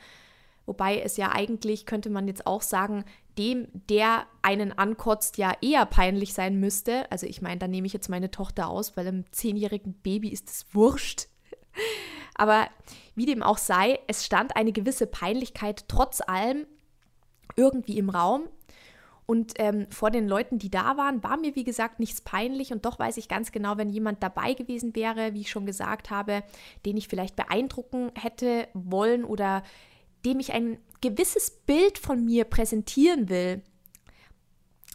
Wobei 0.66 1.00
es 1.00 1.18
ja 1.18 1.32
eigentlich, 1.32 1.86
könnte 1.86 2.10
man 2.10 2.28
jetzt 2.28 2.46
auch 2.46 2.62
sagen, 2.62 3.06
dem, 3.38 3.68
der 3.90 4.26
einen 4.42 4.78
ankotzt, 4.78 5.38
ja 5.38 5.54
eher 5.62 5.86
peinlich 5.86 6.34
sein 6.34 6.60
müsste. 6.60 7.10
Also 7.12 7.26
ich 7.28 7.42
meine, 7.42 7.60
da 7.60 7.68
nehme 7.68 7.88
ich 7.88 7.94
jetzt 7.94 8.10
meine 8.10 8.32
Tochter 8.32 8.68
aus, 8.68 8.98
weil 8.98 9.08
einem 9.08 9.32
zehnjährigen 9.32 9.94
Baby 9.94 10.30
ist 10.30 10.50
es 10.50 10.66
wurscht. 10.74 11.28
Aber 12.36 12.68
wie 13.16 13.26
dem 13.26 13.44
auch 13.44 13.58
sei, 13.58 14.00
es 14.08 14.26
stand 14.26 14.56
eine 14.56 14.72
gewisse 14.72 15.08
Peinlichkeit 15.08 15.86
trotz 15.88 16.22
allem 16.22 16.66
irgendwie 17.56 17.98
im 17.98 18.10
Raum. 18.10 18.50
Und 19.30 19.56
ähm, 19.58 19.88
vor 19.92 20.10
den 20.10 20.26
Leuten, 20.26 20.58
die 20.58 20.72
da 20.72 20.96
waren, 20.96 21.22
war 21.22 21.36
mir, 21.36 21.54
wie 21.54 21.66
gesagt, 21.66 22.00
nichts 22.00 22.22
peinlich. 22.22 22.72
Und 22.72 22.86
doch 22.86 22.98
weiß 22.98 23.18
ich 23.18 23.28
ganz 23.28 23.52
genau, 23.52 23.76
wenn 23.78 23.90
jemand 23.90 24.24
dabei 24.24 24.54
gewesen 24.54 24.96
wäre, 24.96 25.34
wie 25.34 25.42
ich 25.42 25.52
schon 25.52 25.66
gesagt 25.66 26.10
habe, 26.10 26.44
den 26.86 26.96
ich 26.96 27.10
vielleicht 27.10 27.36
beeindrucken 27.36 28.12
hätte 28.16 28.70
wollen 28.74 29.26
oder 29.26 29.64
dem 30.26 30.40
ich 30.40 30.54
ein 30.54 30.78
gewisses 31.02 31.52
Bild 31.52 31.98
von 31.98 32.24
mir 32.24 32.46
präsentieren 32.46 33.28
will, 33.28 33.62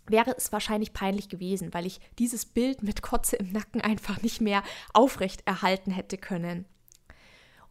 wäre 0.07 0.35
es 0.35 0.51
wahrscheinlich 0.51 0.95
peinlich 0.95 1.29
gewesen, 1.29 1.75
weil 1.75 1.85
ich 1.85 2.01
dieses 2.19 2.47
Bild 2.47 2.83
mit 2.83 3.03
Kotze 3.03 3.37
im 3.37 3.53
Nacken 3.53 3.83
einfach 3.83 4.23
nicht 4.23 4.41
mehr 4.41 4.63
aufrecht 4.95 5.43
erhalten 5.47 5.91
hätte 5.91 6.17
können. 6.17 6.65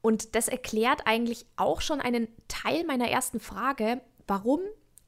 Und 0.02 0.36
das 0.36 0.48
erklärt 0.48 1.08
eigentlich 1.08 1.48
auch 1.56 1.82
schon 1.82 2.02
einen 2.02 2.28
Teil 2.48 2.86
meiner 2.86 3.10
ersten 3.10 3.40
Frage, 3.40 4.02
warum 4.28 4.60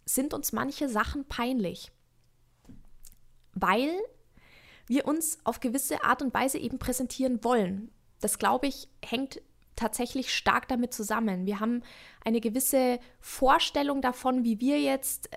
sind 0.05 0.33
uns 0.33 0.51
manche 0.51 0.89
Sachen 0.89 1.25
peinlich? 1.25 1.91
Weil 3.53 3.91
wir 4.87 5.07
uns 5.07 5.37
auf 5.43 5.59
gewisse 5.59 6.03
Art 6.03 6.21
und 6.21 6.33
Weise 6.33 6.57
eben 6.57 6.79
präsentieren 6.79 7.43
wollen. 7.43 7.91
Das, 8.19 8.37
glaube 8.37 8.67
ich, 8.67 8.87
hängt 9.03 9.41
tatsächlich 9.75 10.33
stark 10.33 10.67
damit 10.67 10.93
zusammen. 10.93 11.45
Wir 11.45 11.59
haben 11.59 11.83
eine 12.23 12.41
gewisse 12.41 12.99
Vorstellung 13.19 14.01
davon, 14.01 14.43
wie 14.43 14.59
wir 14.59 14.79
jetzt 14.79 15.29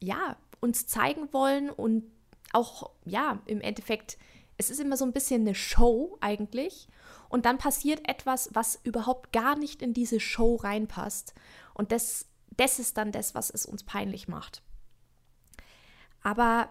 ja 0.00 0.36
uns 0.60 0.86
zeigen 0.86 1.32
wollen 1.32 1.70
und 1.70 2.10
auch 2.52 2.90
ja 3.04 3.40
im 3.46 3.60
Endeffekt 3.60 4.16
es 4.56 4.70
ist 4.70 4.80
immer 4.80 4.96
so 4.96 5.04
ein 5.04 5.12
bisschen 5.12 5.42
eine 5.42 5.54
Show 5.54 6.16
eigentlich 6.20 6.88
und 7.28 7.44
dann 7.44 7.58
passiert 7.58 8.08
etwas, 8.08 8.50
was 8.52 8.78
überhaupt 8.84 9.32
gar 9.32 9.56
nicht 9.56 9.82
in 9.82 9.92
diese 9.92 10.20
Show 10.20 10.56
reinpasst. 10.56 11.34
Und 11.74 11.90
das, 11.90 12.26
das 12.56 12.78
ist 12.78 12.96
dann 12.96 13.12
das, 13.12 13.34
was 13.34 13.50
es 13.50 13.66
uns 13.66 13.82
peinlich 13.82 14.28
macht. 14.28 14.62
Aber 16.22 16.68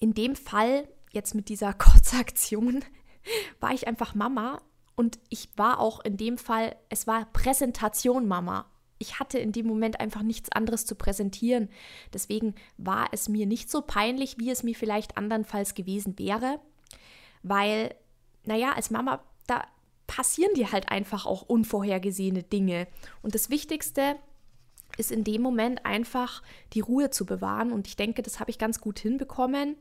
in 0.00 0.14
dem 0.14 0.36
Fall, 0.36 0.88
jetzt 1.12 1.34
mit 1.34 1.48
dieser 1.48 1.72
Kurzaktion, 1.74 2.84
war 3.60 3.72
ich 3.72 3.88
einfach 3.88 4.14
Mama 4.14 4.62
und 4.94 5.18
ich 5.28 5.50
war 5.56 5.80
auch 5.80 6.00
in 6.00 6.16
dem 6.16 6.38
Fall, 6.38 6.76
es 6.88 7.06
war 7.06 7.26
Präsentation 7.32 8.26
Mama. 8.26 8.66
Ich 8.98 9.20
hatte 9.20 9.38
in 9.38 9.52
dem 9.52 9.66
Moment 9.66 10.00
einfach 10.00 10.22
nichts 10.22 10.50
anderes 10.52 10.86
zu 10.86 10.94
präsentieren. 10.94 11.68
Deswegen 12.14 12.54
war 12.78 13.08
es 13.12 13.28
mir 13.28 13.44
nicht 13.44 13.70
so 13.70 13.82
peinlich, 13.82 14.38
wie 14.38 14.50
es 14.50 14.62
mir 14.62 14.74
vielleicht 14.74 15.18
andernfalls 15.18 15.74
gewesen 15.74 16.18
wäre, 16.18 16.60
weil 17.42 17.94
naja, 18.46 18.72
als 18.72 18.90
Mama, 18.90 19.22
da 19.46 19.66
passieren 20.06 20.54
dir 20.54 20.72
halt 20.72 20.90
einfach 20.90 21.26
auch 21.26 21.42
unvorhergesehene 21.42 22.42
Dinge. 22.42 22.86
Und 23.22 23.34
das 23.34 23.50
Wichtigste 23.50 24.16
ist 24.96 25.12
in 25.12 25.24
dem 25.24 25.42
Moment 25.42 25.84
einfach 25.84 26.42
die 26.72 26.80
Ruhe 26.80 27.10
zu 27.10 27.26
bewahren. 27.26 27.72
Und 27.72 27.86
ich 27.86 27.96
denke, 27.96 28.22
das 28.22 28.40
habe 28.40 28.50
ich 28.50 28.58
ganz 28.58 28.80
gut 28.80 28.98
hinbekommen. 28.98 29.76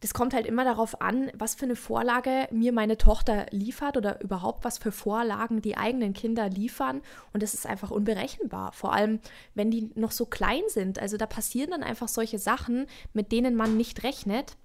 Das 0.00 0.12
kommt 0.12 0.34
halt 0.34 0.46
immer 0.46 0.64
darauf 0.64 1.00
an, 1.00 1.30
was 1.34 1.54
für 1.54 1.64
eine 1.64 1.76
Vorlage 1.76 2.48
mir 2.50 2.72
meine 2.72 2.98
Tochter 2.98 3.46
liefert 3.50 3.96
oder 3.96 4.20
überhaupt 4.20 4.62
was 4.64 4.76
für 4.76 4.92
Vorlagen 4.92 5.62
die 5.62 5.78
eigenen 5.78 6.12
Kinder 6.12 6.50
liefern. 6.50 7.00
Und 7.32 7.42
das 7.42 7.54
ist 7.54 7.66
einfach 7.66 7.90
unberechenbar. 7.90 8.72
Vor 8.72 8.92
allem, 8.92 9.20
wenn 9.54 9.70
die 9.70 9.90
noch 9.94 10.12
so 10.12 10.26
klein 10.26 10.62
sind. 10.68 10.98
Also 10.98 11.16
da 11.16 11.26
passieren 11.26 11.70
dann 11.70 11.82
einfach 11.82 12.08
solche 12.08 12.38
Sachen, 12.38 12.86
mit 13.14 13.32
denen 13.32 13.54
man 13.54 13.76
nicht 13.78 14.02
rechnet. 14.02 14.56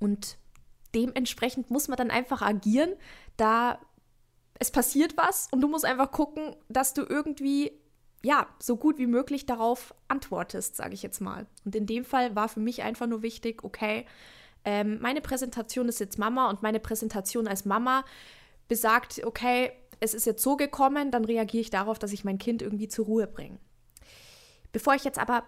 Und 0.00 0.38
dementsprechend 0.96 1.70
muss 1.70 1.86
man 1.86 1.96
dann 1.96 2.10
einfach 2.10 2.42
agieren, 2.42 2.94
da 3.36 3.78
es 4.58 4.70
passiert 4.70 5.16
was 5.16 5.48
und 5.52 5.60
du 5.60 5.68
musst 5.68 5.84
einfach 5.84 6.10
gucken, 6.10 6.56
dass 6.68 6.94
du 6.94 7.02
irgendwie 7.02 7.72
ja, 8.22 8.48
so 8.58 8.76
gut 8.76 8.98
wie 8.98 9.06
möglich 9.06 9.46
darauf 9.46 9.94
antwortest, 10.08 10.74
sage 10.74 10.94
ich 10.94 11.02
jetzt 11.02 11.20
mal. 11.20 11.46
Und 11.64 11.76
in 11.76 11.86
dem 11.86 12.04
Fall 12.04 12.34
war 12.34 12.48
für 12.48 12.58
mich 12.58 12.82
einfach 12.82 13.06
nur 13.06 13.22
wichtig, 13.22 13.62
okay, 13.62 14.04
ähm, 14.64 14.98
meine 15.00 15.20
Präsentation 15.20 15.88
ist 15.88 16.00
jetzt 16.00 16.18
Mama 16.18 16.50
und 16.50 16.60
meine 16.60 16.80
Präsentation 16.80 17.46
als 17.46 17.64
Mama 17.66 18.04
besagt, 18.66 19.22
okay, 19.24 19.70
es 20.00 20.12
ist 20.12 20.26
jetzt 20.26 20.42
so 20.42 20.56
gekommen, 20.56 21.12
dann 21.12 21.24
reagiere 21.24 21.60
ich 21.60 21.70
darauf, 21.70 21.98
dass 21.98 22.12
ich 22.12 22.24
mein 22.24 22.38
Kind 22.38 22.62
irgendwie 22.62 22.88
zur 22.88 23.06
Ruhe 23.06 23.26
bringe. 23.28 23.58
Bevor 24.72 24.94
ich 24.94 25.04
jetzt 25.04 25.18
aber 25.18 25.44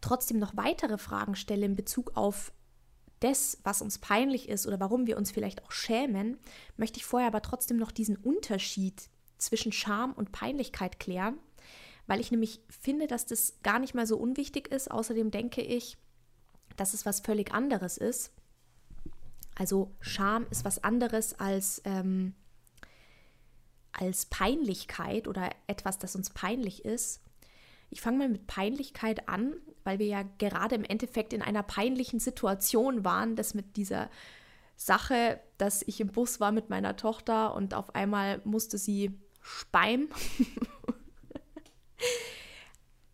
trotzdem 0.00 0.38
noch 0.38 0.56
weitere 0.56 0.98
Fragen 0.98 1.36
stelle 1.36 1.66
in 1.66 1.76
Bezug 1.76 2.16
auf 2.16 2.52
das, 3.20 3.58
was 3.64 3.82
uns 3.82 3.98
peinlich 3.98 4.48
ist 4.48 4.66
oder 4.66 4.80
warum 4.80 5.06
wir 5.06 5.16
uns 5.16 5.30
vielleicht 5.30 5.62
auch 5.64 5.72
schämen, 5.72 6.38
möchte 6.76 6.98
ich 6.98 7.04
vorher 7.04 7.28
aber 7.28 7.42
trotzdem 7.42 7.76
noch 7.76 7.92
diesen 7.92 8.16
Unterschied 8.16 9.08
zwischen 9.38 9.72
Scham 9.72 10.12
und 10.12 10.32
Peinlichkeit 10.32 10.98
klären, 10.98 11.38
weil 12.06 12.20
ich 12.20 12.30
nämlich 12.30 12.60
finde, 12.68 13.06
dass 13.06 13.26
das 13.26 13.54
gar 13.62 13.78
nicht 13.78 13.94
mal 13.94 14.06
so 14.06 14.16
unwichtig 14.16 14.68
ist. 14.68 14.90
Außerdem 14.90 15.30
denke 15.30 15.62
ich, 15.62 15.98
dass 16.76 16.94
es 16.94 17.06
was 17.06 17.20
völlig 17.20 17.52
anderes 17.52 17.96
ist. 17.96 18.32
Also 19.54 19.94
Scham 20.00 20.46
ist 20.50 20.64
was 20.64 20.82
anderes 20.82 21.38
als, 21.38 21.82
ähm, 21.84 22.34
als 23.92 24.26
Peinlichkeit 24.26 25.28
oder 25.28 25.50
etwas, 25.66 25.98
das 25.98 26.16
uns 26.16 26.30
peinlich 26.30 26.84
ist. 26.84 27.20
Ich 27.90 28.00
fange 28.00 28.18
mal 28.18 28.28
mit 28.28 28.46
Peinlichkeit 28.46 29.28
an, 29.28 29.54
weil 29.84 29.98
wir 29.98 30.06
ja 30.06 30.24
gerade 30.38 30.74
im 30.74 30.84
Endeffekt 30.84 31.32
in 31.32 31.42
einer 31.42 31.62
peinlichen 31.62 32.20
Situation 32.20 33.04
waren, 33.04 33.36
das 33.36 33.54
mit 33.54 33.76
dieser 33.76 34.10
Sache, 34.76 35.40
dass 35.58 35.82
ich 35.82 36.00
im 36.00 36.08
Bus 36.08 36.40
war 36.40 36.52
mit 36.52 36.70
meiner 36.70 36.96
Tochter 36.96 37.54
und 37.54 37.74
auf 37.74 37.94
einmal 37.94 38.40
musste 38.44 38.78
sie 38.78 39.18
speim. 39.42 40.08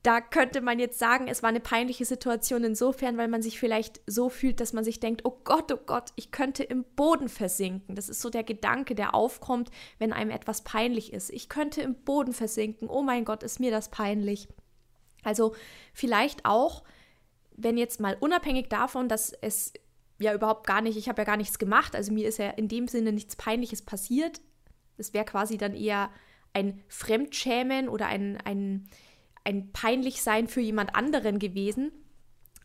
da 0.07 0.21
könnte 0.21 0.61
man 0.61 0.79
jetzt 0.79 1.01
sagen, 1.01 1.27
es 1.27 1.43
war 1.43 1.49
eine 1.49 1.59
peinliche 1.59 2.05
Situation 2.05 2.63
insofern, 2.63 3.17
weil 3.17 3.27
man 3.27 3.43
sich 3.43 3.59
vielleicht 3.59 4.01
so 4.07 4.29
fühlt, 4.29 4.61
dass 4.61 4.73
man 4.73 4.85
sich 4.85 5.01
denkt, 5.01 5.25
oh 5.25 5.41
Gott, 5.43 5.73
oh 5.73 5.81
Gott, 5.85 6.11
ich 6.15 6.31
könnte 6.31 6.63
im 6.63 6.85
Boden 6.95 7.29
versinken. 7.29 7.97
Das 7.97 8.09
ist 8.09 8.21
so 8.21 8.31
der 8.31 8.45
Gedanke, 8.45 8.95
der 8.95 9.17
aufkommt, 9.17 9.71
wenn 9.99 10.13
einem 10.13 10.31
etwas 10.31 10.63
peinlich 10.63 11.13
ist. 11.13 11.31
Ich 11.31 11.49
könnte 11.49 11.83
im 11.83 11.97
Boden 11.97 12.33
versinken. 12.33 12.89
Oh 12.89 13.03
mein 13.03 13.25
Gott, 13.25 13.43
ist 13.43 13.59
mir 13.59 13.73
das 13.73 13.89
peinlich. 13.89 14.47
Also 15.27 15.55
vielleicht 15.93 16.45
auch, 16.45 16.85
wenn 17.57 17.77
jetzt 17.77 18.01
mal 18.01 18.17
unabhängig 18.21 18.69
davon, 18.69 19.09
dass 19.09 19.33
es 19.33 19.73
ja 20.19 20.33
überhaupt 20.33 20.67
gar 20.67 20.81
nicht, 20.81 20.97
ich 20.97 21.09
habe 21.09 21.21
ja 21.21 21.27
gar 21.27 21.37
nichts 21.37 21.59
gemacht, 21.59 21.97
also 21.97 22.13
mir 22.13 22.29
ist 22.29 22.39
ja 22.39 22.51
in 22.51 22.69
dem 22.69 22.87
Sinne 22.89 23.13
nichts 23.13 23.37
Peinliches 23.37 23.83
passiert. 23.83 24.41
Es 24.97 25.13
wäre 25.13 25.25
quasi 25.25 25.59
dann 25.59 25.75
eher 25.75 26.11
ein 26.55 26.83
Fremdschämen 26.89 27.89
oder 27.89 28.07
ein, 28.07 28.39
ein, 28.45 28.89
ein 29.45 29.73
Peinlichsein 29.73 30.47
für 30.47 30.61
jemand 30.61 30.95
anderen 30.95 31.39
gewesen. 31.39 31.93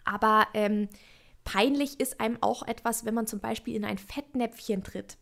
Aber 0.06 0.48
ähm, 0.53 0.88
peinlich 1.44 2.00
ist 2.00 2.22
einem 2.22 2.38
auch 2.41 2.63
etwas, 2.63 3.06
wenn 3.06 3.15
man 3.15 3.27
zum 3.27 3.39
Beispiel 3.39 3.75
in 3.75 3.86
ein 3.86 3.98
Fettnäpfchen 3.98 4.84
tritt. 4.84 5.18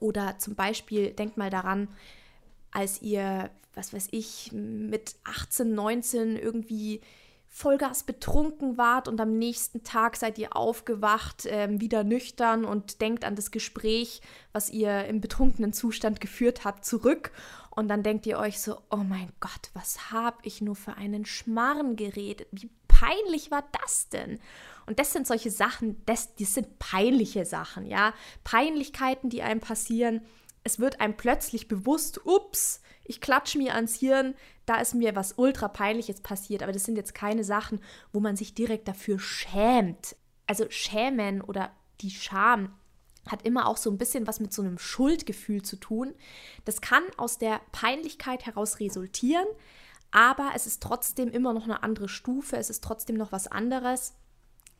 Oder 0.00 0.38
zum 0.38 0.56
Beispiel, 0.56 1.12
denkt 1.12 1.36
mal 1.36 1.48
daran, 1.50 1.88
als 2.74 3.00
ihr, 3.00 3.50
was 3.74 3.94
weiß 3.94 4.08
ich, 4.10 4.52
mit 4.52 5.16
18, 5.24 5.74
19 5.74 6.36
irgendwie 6.36 7.00
Vollgas 7.48 8.02
betrunken 8.02 8.78
wart 8.78 9.06
und 9.06 9.20
am 9.20 9.38
nächsten 9.38 9.84
Tag 9.84 10.16
seid 10.16 10.38
ihr 10.38 10.56
aufgewacht, 10.56 11.46
äh, 11.46 11.68
wieder 11.70 12.02
nüchtern 12.02 12.64
und 12.64 13.00
denkt 13.00 13.24
an 13.24 13.36
das 13.36 13.52
Gespräch, 13.52 14.22
was 14.52 14.70
ihr 14.70 15.04
im 15.04 15.20
betrunkenen 15.20 15.72
Zustand 15.72 16.20
geführt 16.20 16.64
habt, 16.64 16.84
zurück. 16.84 17.30
Und 17.70 17.86
dann 17.86 18.02
denkt 18.02 18.26
ihr 18.26 18.40
euch 18.40 18.60
so, 18.60 18.78
oh 18.90 18.96
mein 18.96 19.32
Gott, 19.38 19.70
was 19.72 20.10
habe 20.10 20.38
ich 20.42 20.62
nur 20.62 20.74
für 20.74 20.96
einen 20.96 21.24
Schmarrn 21.26 21.94
geredet? 21.94 22.48
Wie 22.50 22.70
peinlich 22.88 23.52
war 23.52 23.62
das 23.84 24.08
denn? 24.08 24.40
Und 24.86 24.98
das 24.98 25.12
sind 25.12 25.28
solche 25.28 25.52
Sachen, 25.52 26.02
das, 26.06 26.34
das 26.34 26.54
sind 26.54 26.80
peinliche 26.80 27.44
Sachen, 27.46 27.86
ja. 27.86 28.14
Peinlichkeiten, 28.42 29.30
die 29.30 29.42
einem 29.42 29.60
passieren, 29.60 30.22
es 30.64 30.78
wird 30.78 31.00
einem 31.00 31.16
plötzlich 31.16 31.68
bewusst, 31.68 32.26
ups, 32.26 32.80
ich 33.04 33.20
klatsche 33.20 33.58
mir 33.58 33.74
ans 33.74 33.96
Hirn, 33.96 34.34
da 34.66 34.76
ist 34.76 34.94
mir 34.94 35.14
was 35.14 35.34
ultra 35.36 35.68
peinliches 35.68 36.22
passiert, 36.22 36.62
aber 36.62 36.72
das 36.72 36.84
sind 36.84 36.96
jetzt 36.96 37.14
keine 37.14 37.44
Sachen, 37.44 37.80
wo 38.12 38.20
man 38.20 38.34
sich 38.34 38.54
direkt 38.54 38.88
dafür 38.88 39.18
schämt. 39.18 40.16
Also 40.46 40.66
schämen 40.70 41.42
oder 41.42 41.70
die 42.00 42.10
Scham 42.10 42.74
hat 43.26 43.42
immer 43.42 43.66
auch 43.68 43.76
so 43.76 43.90
ein 43.90 43.98
bisschen 43.98 44.26
was 44.26 44.40
mit 44.40 44.52
so 44.52 44.62
einem 44.62 44.78
Schuldgefühl 44.78 45.62
zu 45.62 45.76
tun. 45.76 46.14
Das 46.64 46.80
kann 46.80 47.02
aus 47.16 47.38
der 47.38 47.60
Peinlichkeit 47.72 48.46
heraus 48.46 48.80
resultieren, 48.80 49.46
aber 50.10 50.52
es 50.54 50.66
ist 50.66 50.82
trotzdem 50.82 51.30
immer 51.30 51.52
noch 51.52 51.64
eine 51.64 51.82
andere 51.82 52.08
Stufe, 52.08 52.56
es 52.56 52.70
ist 52.70 52.84
trotzdem 52.84 53.16
noch 53.16 53.32
was 53.32 53.46
anderes. 53.48 54.14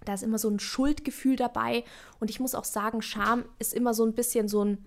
Da 0.05 0.15
ist 0.15 0.23
immer 0.23 0.39
so 0.39 0.49
ein 0.49 0.61
Schuldgefühl 0.61 1.37
dabei 1.37 1.85
und 2.21 2.31
ich 2.31 2.41
muss 2.41 2.55
auch 2.55 2.65
sagen, 2.65 3.01
Scham 3.01 3.45
ist 3.59 3.73
immer 3.73 3.95
so 3.95 4.05
ein 4.05 4.15
bisschen 4.15 4.49
so 4.49 4.65
ein, 4.65 4.87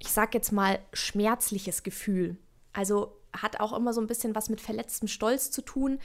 ich 0.00 0.08
sag 0.08 0.34
jetzt 0.34 0.50
mal, 0.50 0.80
schmerzliches 0.92 1.84
Gefühl. 1.84 2.36
Also 2.72 3.16
hat 3.32 3.60
auch 3.60 3.72
immer 3.72 3.92
so 3.92 4.00
ein 4.00 4.08
bisschen 4.08 4.34
was 4.34 4.50
mit 4.50 4.60
verletztem 4.60 5.06
Stolz 5.06 5.52
zu 5.52 5.62
tun 5.62 6.00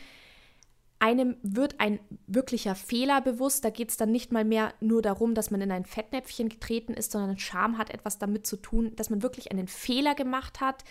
einem 0.99 1.37
wird 1.43 1.79
ein 1.79 1.99
wirklicher 2.25 2.73
Fehler 2.73 3.21
bewusst. 3.21 3.65
Da 3.65 3.69
geht 3.69 3.89
es 3.89 3.97
dann 3.97 4.11
nicht 4.11 4.31
mal 4.31 4.45
mehr 4.45 4.73
nur 4.79 5.01
darum, 5.01 5.35
dass 5.35 5.51
man 5.51 5.61
in 5.61 5.71
ein 5.71 5.85
Fettnäpfchen 5.85 6.49
getreten 6.49 6.93
ist, 6.93 7.11
sondern 7.11 7.37
Scham 7.37 7.77
hat 7.77 7.89
etwas 7.89 8.17
damit 8.17 8.47
zu 8.47 8.57
tun, 8.57 8.95
dass 8.95 9.09
man 9.09 9.21
wirklich 9.21 9.51
einen 9.51 9.67
Fehler 9.67 10.15
gemacht 10.15 10.61
hat. 10.61 10.83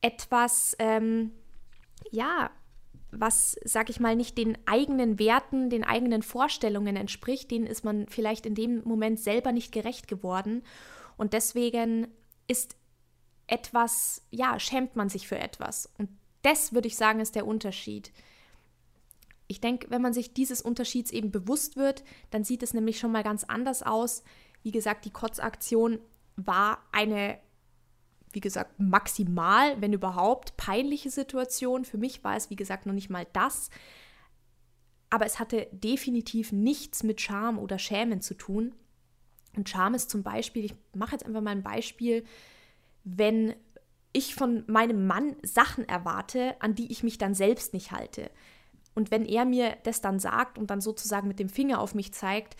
Etwas, 0.00 0.76
ähm, 0.78 1.32
ja, 2.10 2.50
was, 3.10 3.58
sag 3.64 3.90
ich 3.90 3.98
mal, 3.98 4.14
nicht 4.14 4.38
den 4.38 4.56
eigenen 4.66 5.18
Werten, 5.18 5.68
den 5.68 5.82
eigenen 5.82 6.22
Vorstellungen 6.22 6.96
entspricht, 6.96 7.50
denen 7.50 7.66
ist 7.66 7.84
man 7.84 8.06
vielleicht 8.08 8.46
in 8.46 8.54
dem 8.54 8.82
Moment 8.84 9.18
selber 9.18 9.50
nicht 9.50 9.72
gerecht 9.72 10.06
geworden. 10.06 10.62
Und 11.20 11.34
deswegen 11.34 12.08
ist 12.48 12.78
etwas, 13.46 14.22
ja, 14.30 14.58
schämt 14.58 14.96
man 14.96 15.10
sich 15.10 15.28
für 15.28 15.38
etwas. 15.38 15.92
Und 15.98 16.08
das 16.40 16.72
würde 16.72 16.88
ich 16.88 16.96
sagen, 16.96 17.20
ist 17.20 17.34
der 17.34 17.46
Unterschied. 17.46 18.10
Ich 19.46 19.60
denke, 19.60 19.90
wenn 19.90 20.00
man 20.00 20.14
sich 20.14 20.32
dieses 20.32 20.62
Unterschieds 20.62 21.10
eben 21.10 21.30
bewusst 21.30 21.76
wird, 21.76 22.04
dann 22.30 22.42
sieht 22.42 22.62
es 22.62 22.72
nämlich 22.72 22.98
schon 22.98 23.12
mal 23.12 23.22
ganz 23.22 23.44
anders 23.44 23.82
aus. 23.82 24.22
Wie 24.62 24.70
gesagt, 24.70 25.04
die 25.04 25.10
Kotzaktion 25.10 26.00
war 26.36 26.78
eine, 26.90 27.38
wie 28.32 28.40
gesagt, 28.40 28.80
maximal, 28.80 29.78
wenn 29.78 29.92
überhaupt, 29.92 30.56
peinliche 30.56 31.10
Situation. 31.10 31.84
Für 31.84 31.98
mich 31.98 32.24
war 32.24 32.34
es, 32.34 32.48
wie 32.48 32.56
gesagt, 32.56 32.86
noch 32.86 32.94
nicht 32.94 33.10
mal 33.10 33.26
das. 33.34 33.68
Aber 35.10 35.26
es 35.26 35.38
hatte 35.38 35.68
definitiv 35.70 36.50
nichts 36.50 37.02
mit 37.02 37.20
Scham 37.20 37.58
oder 37.58 37.78
Schämen 37.78 38.22
zu 38.22 38.32
tun. 38.32 38.74
Und 39.56 39.68
Scham 39.68 39.94
ist 39.94 40.10
zum 40.10 40.22
Beispiel, 40.22 40.64
ich 40.64 40.74
mache 40.94 41.12
jetzt 41.12 41.26
einfach 41.26 41.40
mal 41.40 41.50
ein 41.50 41.62
Beispiel, 41.62 42.24
wenn 43.04 43.54
ich 44.12 44.34
von 44.34 44.64
meinem 44.66 45.06
Mann 45.06 45.36
Sachen 45.42 45.88
erwarte, 45.88 46.56
an 46.60 46.74
die 46.74 46.90
ich 46.90 47.02
mich 47.02 47.18
dann 47.18 47.34
selbst 47.34 47.74
nicht 47.74 47.92
halte. 47.92 48.30
Und 48.94 49.10
wenn 49.10 49.24
er 49.24 49.44
mir 49.44 49.76
das 49.84 50.00
dann 50.00 50.18
sagt 50.18 50.58
und 50.58 50.70
dann 50.70 50.80
sozusagen 50.80 51.28
mit 51.28 51.38
dem 51.38 51.48
Finger 51.48 51.80
auf 51.80 51.94
mich 51.94 52.12
zeigt, 52.12 52.56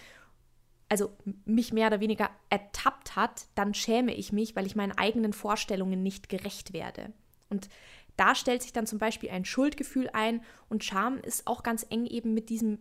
also 0.89 1.17
mich 1.45 1.73
mehr 1.73 1.87
oder 1.87 2.01
weniger 2.01 2.31
ertappt 2.51 3.15
hat, 3.17 3.47
dann 3.55 3.75
schäme 3.75 4.15
ich 4.15 4.33
mich, 4.33 4.57
weil 4.57 4.67
ich 4.67 4.77
meinen 4.77 4.97
eigenen 4.97 5.33
Vorstellungen 5.33 6.03
nicht 6.03 6.29
gerecht 6.29 6.73
werde. 6.73 7.13
Und 7.49 7.69
da 8.17 8.35
stellt 8.35 8.63
sich 8.63 8.73
dann 8.73 8.87
zum 8.87 8.99
Beispiel 8.99 9.31
ein 9.31 9.45
Schuldgefühl 9.45 10.11
ein 10.13 10.43
und 10.69 10.85
Scham 10.85 11.19
ist 11.19 11.47
auch 11.47 11.63
ganz 11.63 11.87
eng 11.91 12.07
eben 12.07 12.35
mit 12.35 12.49
diesem 12.49 12.79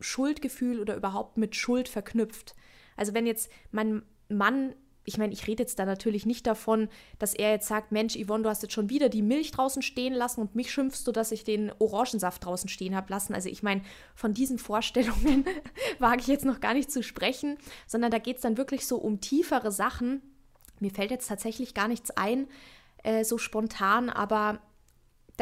Schuldgefühl 0.00 0.80
oder 0.80 0.96
überhaupt 0.96 1.38
mit 1.38 1.54
Schuld 1.54 1.88
verknüpft. 1.88 2.54
Also 2.96 3.14
wenn 3.14 3.26
jetzt 3.26 3.50
mein 3.70 4.02
Mann 4.28 4.74
ich 5.04 5.18
meine, 5.18 5.32
ich 5.32 5.46
rede 5.46 5.62
jetzt 5.62 5.78
da 5.78 5.84
natürlich 5.84 6.26
nicht 6.26 6.46
davon, 6.46 6.88
dass 7.18 7.34
er 7.34 7.50
jetzt 7.50 7.66
sagt, 7.66 7.90
Mensch, 7.92 8.16
Yvonne, 8.16 8.44
du 8.44 8.48
hast 8.48 8.62
jetzt 8.62 8.72
schon 8.72 8.90
wieder 8.90 9.08
die 9.08 9.22
Milch 9.22 9.50
draußen 9.50 9.82
stehen 9.82 10.14
lassen 10.14 10.40
und 10.40 10.54
mich 10.54 10.70
schimpfst 10.70 11.04
du, 11.06 11.12
dass 11.12 11.32
ich 11.32 11.44
den 11.44 11.72
Orangensaft 11.78 12.44
draußen 12.44 12.68
stehen 12.68 12.94
habe 12.94 13.10
lassen. 13.10 13.34
Also 13.34 13.48
ich 13.48 13.62
meine, 13.62 13.82
von 14.14 14.32
diesen 14.32 14.58
Vorstellungen 14.58 15.44
wage 15.98 16.20
ich 16.20 16.28
jetzt 16.28 16.44
noch 16.44 16.60
gar 16.60 16.74
nicht 16.74 16.90
zu 16.90 17.02
sprechen, 17.02 17.58
sondern 17.86 18.10
da 18.10 18.18
geht 18.18 18.36
es 18.36 18.42
dann 18.42 18.56
wirklich 18.56 18.86
so 18.86 18.96
um 18.96 19.20
tiefere 19.20 19.72
Sachen. 19.72 20.22
Mir 20.78 20.90
fällt 20.90 21.10
jetzt 21.10 21.28
tatsächlich 21.28 21.74
gar 21.74 21.88
nichts 21.88 22.10
ein, 22.12 22.46
äh, 23.02 23.24
so 23.24 23.38
spontan, 23.38 24.08
aber 24.08 24.60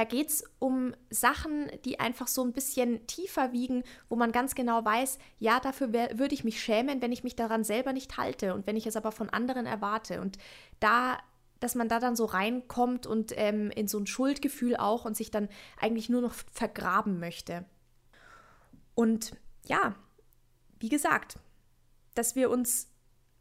da 0.00 0.04
geht 0.04 0.30
es 0.30 0.44
um 0.58 0.94
Sachen, 1.10 1.70
die 1.84 2.00
einfach 2.00 2.26
so 2.26 2.42
ein 2.42 2.54
bisschen 2.54 3.06
tiefer 3.06 3.52
wiegen, 3.52 3.84
wo 4.08 4.16
man 4.16 4.32
ganz 4.32 4.54
genau 4.54 4.82
weiß, 4.82 5.18
ja, 5.38 5.60
dafür 5.60 5.92
würde 5.92 6.32
ich 6.32 6.42
mich 6.42 6.58
schämen, 6.58 7.02
wenn 7.02 7.12
ich 7.12 7.22
mich 7.22 7.36
daran 7.36 7.64
selber 7.64 7.92
nicht 7.92 8.16
halte 8.16 8.54
und 8.54 8.66
wenn 8.66 8.78
ich 8.78 8.86
es 8.86 8.96
aber 8.96 9.12
von 9.12 9.28
anderen 9.28 9.66
erwarte. 9.66 10.22
Und 10.22 10.38
da, 10.78 11.18
dass 11.58 11.74
man 11.74 11.90
da 11.90 12.00
dann 12.00 12.16
so 12.16 12.24
reinkommt 12.24 13.06
und 13.06 13.34
ähm, 13.36 13.70
in 13.72 13.88
so 13.88 13.98
ein 13.98 14.06
Schuldgefühl 14.06 14.74
auch 14.74 15.04
und 15.04 15.18
sich 15.18 15.30
dann 15.30 15.50
eigentlich 15.78 16.08
nur 16.08 16.22
noch 16.22 16.32
vergraben 16.50 17.20
möchte. 17.20 17.66
Und 18.94 19.32
ja, 19.66 19.96
wie 20.78 20.88
gesagt, 20.88 21.38
dass 22.14 22.36
wir 22.36 22.48
uns 22.48 22.89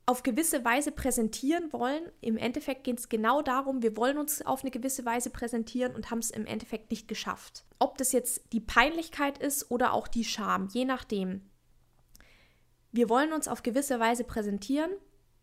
auf 0.09 0.23
gewisse 0.23 0.65
Weise 0.65 0.91
präsentieren 0.91 1.71
wollen. 1.71 2.01
Im 2.19 2.35
Endeffekt 2.35 2.83
geht 2.83 2.97
es 2.97 3.09
genau 3.09 3.43
darum, 3.43 3.83
wir 3.83 3.95
wollen 3.95 4.17
uns 4.17 4.43
auf 4.43 4.63
eine 4.63 4.71
gewisse 4.71 5.05
Weise 5.05 5.29
präsentieren 5.29 5.93
und 5.93 6.09
haben 6.09 6.17
es 6.17 6.31
im 6.31 6.47
Endeffekt 6.47 6.89
nicht 6.89 7.07
geschafft. 7.07 7.63
Ob 7.77 7.95
das 7.99 8.11
jetzt 8.11 8.51
die 8.51 8.59
Peinlichkeit 8.59 9.37
ist 9.37 9.69
oder 9.69 9.93
auch 9.93 10.07
die 10.07 10.23
Scham, 10.23 10.67
je 10.73 10.83
nachdem. 10.83 11.47
Wir 12.91 13.07
wollen 13.07 13.33
uns 13.33 13.47
auf 13.47 13.61
gewisse 13.61 13.99
Weise 13.99 14.23
präsentieren. 14.23 14.89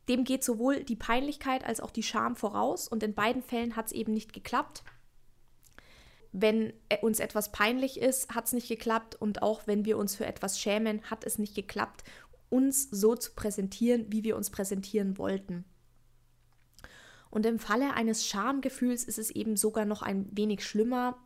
Dem 0.09 0.25
geht 0.25 0.43
sowohl 0.43 0.83
die 0.83 0.97
Peinlichkeit 0.97 1.65
als 1.65 1.81
auch 1.81 1.93
die 1.93 2.03
Scham 2.03 2.35
voraus 2.35 2.89
und 2.89 3.05
in 3.05 3.15
beiden 3.15 3.43
Fällen 3.43 3.77
hat 3.77 3.87
es 3.87 3.93
eben 3.93 4.15
nicht 4.15 4.33
geklappt. 4.33 4.83
Wenn 6.33 6.73
uns 7.03 7.21
etwas 7.21 7.53
peinlich 7.53 8.01
ist, 8.01 8.35
hat 8.35 8.47
es 8.47 8.53
nicht 8.53 8.69
geklappt 8.69 9.15
und 9.15 9.43
auch 9.43 9.67
wenn 9.67 9.85
wir 9.85 9.97
uns 9.97 10.17
für 10.17 10.27
etwas 10.27 10.61
schämen, 10.61 11.03
hat 11.09 11.25
es 11.25 11.39
nicht 11.39 11.55
geklappt 11.55 12.03
uns 12.49 12.89
so 12.91 13.15
zu 13.15 13.33
präsentieren, 13.35 14.07
wie 14.09 14.25
wir 14.25 14.37
uns 14.37 14.51
präsentieren 14.51 15.19
wollten. 15.19 15.65
Und 17.31 17.45
im 17.45 17.59
Falle 17.59 17.95
eines 17.95 18.27
Schamgefühls 18.27 19.05
ist 19.05 19.19
es 19.19 19.31
eben 19.31 19.57
sogar 19.57 19.85
noch 19.85 20.03
ein 20.03 20.29
wenig 20.33 20.65
schlimmer, 20.65 21.19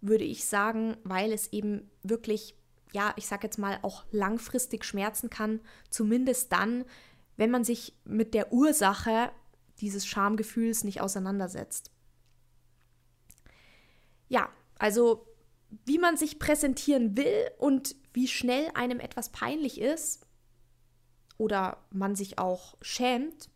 würde 0.00 0.24
ich 0.24 0.46
sagen, 0.46 0.96
weil 1.04 1.32
es 1.32 1.52
eben 1.52 1.90
wirklich, 2.02 2.56
ja, 2.92 3.12
ich 3.16 3.26
sage 3.26 3.46
jetzt 3.46 3.58
mal, 3.58 3.78
auch 3.82 4.04
langfristig 4.10 4.84
schmerzen 4.84 5.30
kann, 5.30 5.60
zumindest 5.90 6.52
dann, 6.52 6.84
wenn 7.36 7.50
man 7.50 7.64
sich 7.64 7.94
mit 8.04 8.34
der 8.34 8.52
Ursache 8.52 9.30
dieses 9.80 10.06
Schamgefühls 10.06 10.84
nicht 10.84 11.00
auseinandersetzt. 11.00 11.90
Ja, 14.28 14.48
also 14.78 15.26
wie 15.84 15.98
man 15.98 16.16
sich 16.16 16.38
präsentieren 16.38 17.16
will 17.16 17.50
und 17.58 17.94
wie 18.12 18.28
schnell 18.28 18.70
einem 18.74 19.00
etwas 19.00 19.30
peinlich 19.30 19.80
ist, 19.80 20.26
oder 21.38 21.78
man 21.90 22.14
sich 22.14 22.38
auch 22.38 22.76
schämt, 22.80 23.50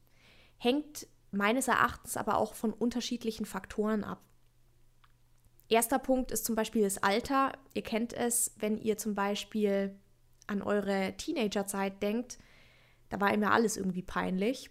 hängt 0.59 1.07
meines 1.31 1.69
Erachtens 1.69 2.17
aber 2.17 2.39
auch 2.39 2.55
von 2.55 2.73
unterschiedlichen 2.73 3.47
Faktoren 3.47 4.05
ab. 4.05 4.21
Erster 5.69 5.99
Punkt 5.99 6.31
ist 6.31 6.45
zum 6.45 6.55
Beispiel 6.55 6.83
das 6.83 6.99
Alter. 6.99 7.53
Ihr 7.75 7.83
kennt 7.83 8.12
es, 8.12 8.55
wenn 8.59 8.79
ihr 8.79 8.99
zum 8.99 9.15
Beispiel 9.15 9.99
an 10.47 10.62
eure 10.62 11.15
Teenagerzeit 11.17 12.03
denkt, 12.03 12.39
da 13.09 13.21
war 13.21 13.33
immer 13.33 13.53
alles 13.53 13.77
irgendwie 13.77 14.03
peinlich. 14.03 14.71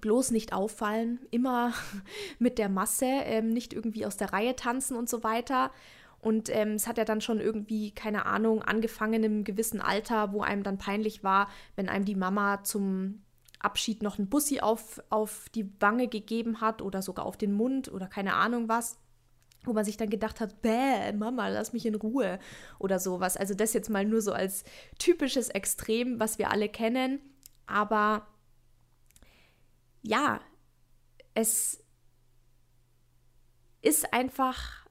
Bloß 0.00 0.32
nicht 0.32 0.52
auffallen, 0.52 1.20
immer 1.30 1.72
mit 2.38 2.58
der 2.58 2.68
Masse, 2.68 3.06
ähm, 3.06 3.50
nicht 3.50 3.72
irgendwie 3.72 4.04
aus 4.04 4.16
der 4.16 4.32
Reihe 4.32 4.56
tanzen 4.56 4.96
und 4.96 5.08
so 5.08 5.22
weiter. 5.22 5.70
Und 6.24 6.48
ähm, 6.48 6.70
es 6.70 6.86
hat 6.86 6.96
ja 6.96 7.04
dann 7.04 7.20
schon 7.20 7.38
irgendwie, 7.38 7.90
keine 7.90 8.24
Ahnung, 8.24 8.62
angefangen 8.62 9.22
im 9.24 9.44
gewissen 9.44 9.82
Alter, 9.82 10.32
wo 10.32 10.40
einem 10.40 10.62
dann 10.62 10.78
peinlich 10.78 11.22
war, 11.22 11.50
wenn 11.76 11.90
einem 11.90 12.06
die 12.06 12.14
Mama 12.14 12.64
zum 12.64 13.22
Abschied 13.58 14.02
noch 14.02 14.18
ein 14.18 14.30
Bussi 14.30 14.60
auf, 14.60 15.02
auf 15.10 15.50
die 15.54 15.70
Wange 15.80 16.08
gegeben 16.08 16.62
hat 16.62 16.80
oder 16.80 17.02
sogar 17.02 17.26
auf 17.26 17.36
den 17.36 17.52
Mund 17.52 17.92
oder 17.92 18.06
keine 18.06 18.36
Ahnung 18.36 18.70
was. 18.70 18.98
Wo 19.64 19.74
man 19.74 19.84
sich 19.84 19.98
dann 19.98 20.08
gedacht 20.08 20.40
hat, 20.40 20.62
bäh, 20.62 21.12
Mama, 21.12 21.48
lass 21.48 21.74
mich 21.74 21.84
in 21.84 21.94
Ruhe 21.94 22.38
oder 22.78 22.98
sowas. 22.98 23.36
Also 23.36 23.52
das 23.52 23.74
jetzt 23.74 23.90
mal 23.90 24.06
nur 24.06 24.22
so 24.22 24.32
als 24.32 24.64
typisches 24.98 25.50
Extrem, 25.50 26.20
was 26.20 26.38
wir 26.38 26.50
alle 26.50 26.70
kennen. 26.70 27.20
Aber 27.66 28.26
ja, 30.00 30.40
es 31.34 31.84
ist 33.82 34.14
einfach 34.14 34.83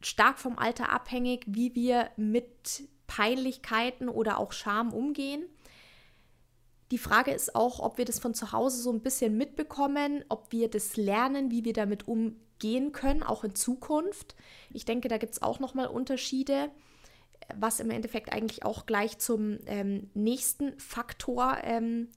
stark 0.00 0.38
vom 0.38 0.58
Alter 0.58 0.90
abhängig, 0.90 1.44
wie 1.46 1.74
wir 1.74 2.10
mit 2.16 2.88
Peinlichkeiten 3.06 4.08
oder 4.08 4.38
auch 4.38 4.52
Scham 4.52 4.92
umgehen. 4.92 5.44
Die 6.90 6.98
Frage 6.98 7.32
ist 7.32 7.56
auch, 7.56 7.80
ob 7.80 7.98
wir 7.98 8.04
das 8.04 8.18
von 8.18 8.34
zu 8.34 8.52
Hause 8.52 8.80
so 8.80 8.92
ein 8.92 9.00
bisschen 9.00 9.36
mitbekommen, 9.36 10.24
ob 10.28 10.52
wir 10.52 10.68
das 10.68 10.96
lernen, 10.96 11.50
wie 11.50 11.64
wir 11.64 11.72
damit 11.72 12.06
umgehen 12.06 12.92
können, 12.92 13.22
auch 13.22 13.42
in 13.42 13.54
Zukunft. 13.54 14.36
Ich 14.70 14.84
denke, 14.84 15.08
da 15.08 15.18
gibt 15.18 15.32
es 15.32 15.42
auch 15.42 15.58
nochmal 15.58 15.88
Unterschiede, 15.88 16.70
was 17.56 17.80
im 17.80 17.90
Endeffekt 17.90 18.32
eigentlich 18.32 18.64
auch 18.64 18.86
gleich 18.86 19.18
zum 19.18 19.58
ähm, 19.66 20.10
nächsten 20.14 20.78
Faktor 20.78 21.58
ähm, 21.62 22.08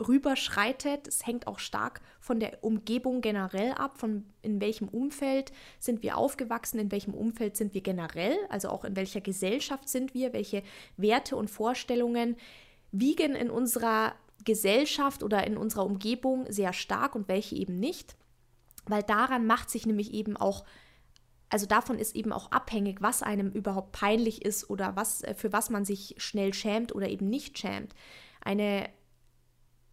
rüberschreitet. 0.00 1.08
Es 1.08 1.26
hängt 1.26 1.46
auch 1.46 1.58
stark 1.58 2.00
von 2.20 2.40
der 2.40 2.62
Umgebung 2.62 3.20
generell 3.20 3.72
ab, 3.72 3.98
von 3.98 4.24
in 4.42 4.60
welchem 4.60 4.88
Umfeld 4.88 5.52
sind 5.78 6.02
wir 6.02 6.18
aufgewachsen, 6.18 6.78
in 6.78 6.92
welchem 6.92 7.14
Umfeld 7.14 7.56
sind 7.56 7.74
wir 7.74 7.80
generell, 7.80 8.36
also 8.48 8.68
auch 8.68 8.84
in 8.84 8.96
welcher 8.96 9.20
Gesellschaft 9.20 9.88
sind 9.88 10.14
wir, 10.14 10.32
welche 10.32 10.62
Werte 10.96 11.36
und 11.36 11.50
Vorstellungen 11.50 12.36
wiegen 12.92 13.34
in 13.34 13.50
unserer 13.50 14.14
Gesellschaft 14.44 15.22
oder 15.22 15.46
in 15.46 15.56
unserer 15.56 15.86
Umgebung 15.86 16.50
sehr 16.50 16.72
stark 16.72 17.14
und 17.14 17.28
welche 17.28 17.56
eben 17.56 17.80
nicht, 17.80 18.16
weil 18.86 19.02
daran 19.02 19.46
macht 19.46 19.70
sich 19.70 19.86
nämlich 19.86 20.12
eben 20.12 20.36
auch 20.36 20.64
also 21.48 21.66
davon 21.66 22.00
ist 22.00 22.16
eben 22.16 22.32
auch 22.32 22.50
abhängig, 22.50 23.02
was 23.02 23.22
einem 23.22 23.52
überhaupt 23.52 23.92
peinlich 23.92 24.44
ist 24.44 24.68
oder 24.68 24.96
was 24.96 25.22
für 25.36 25.52
was 25.52 25.70
man 25.70 25.84
sich 25.84 26.16
schnell 26.18 26.52
schämt 26.52 26.92
oder 26.92 27.08
eben 27.08 27.30
nicht 27.30 27.56
schämt. 27.56 27.94
Eine 28.44 28.88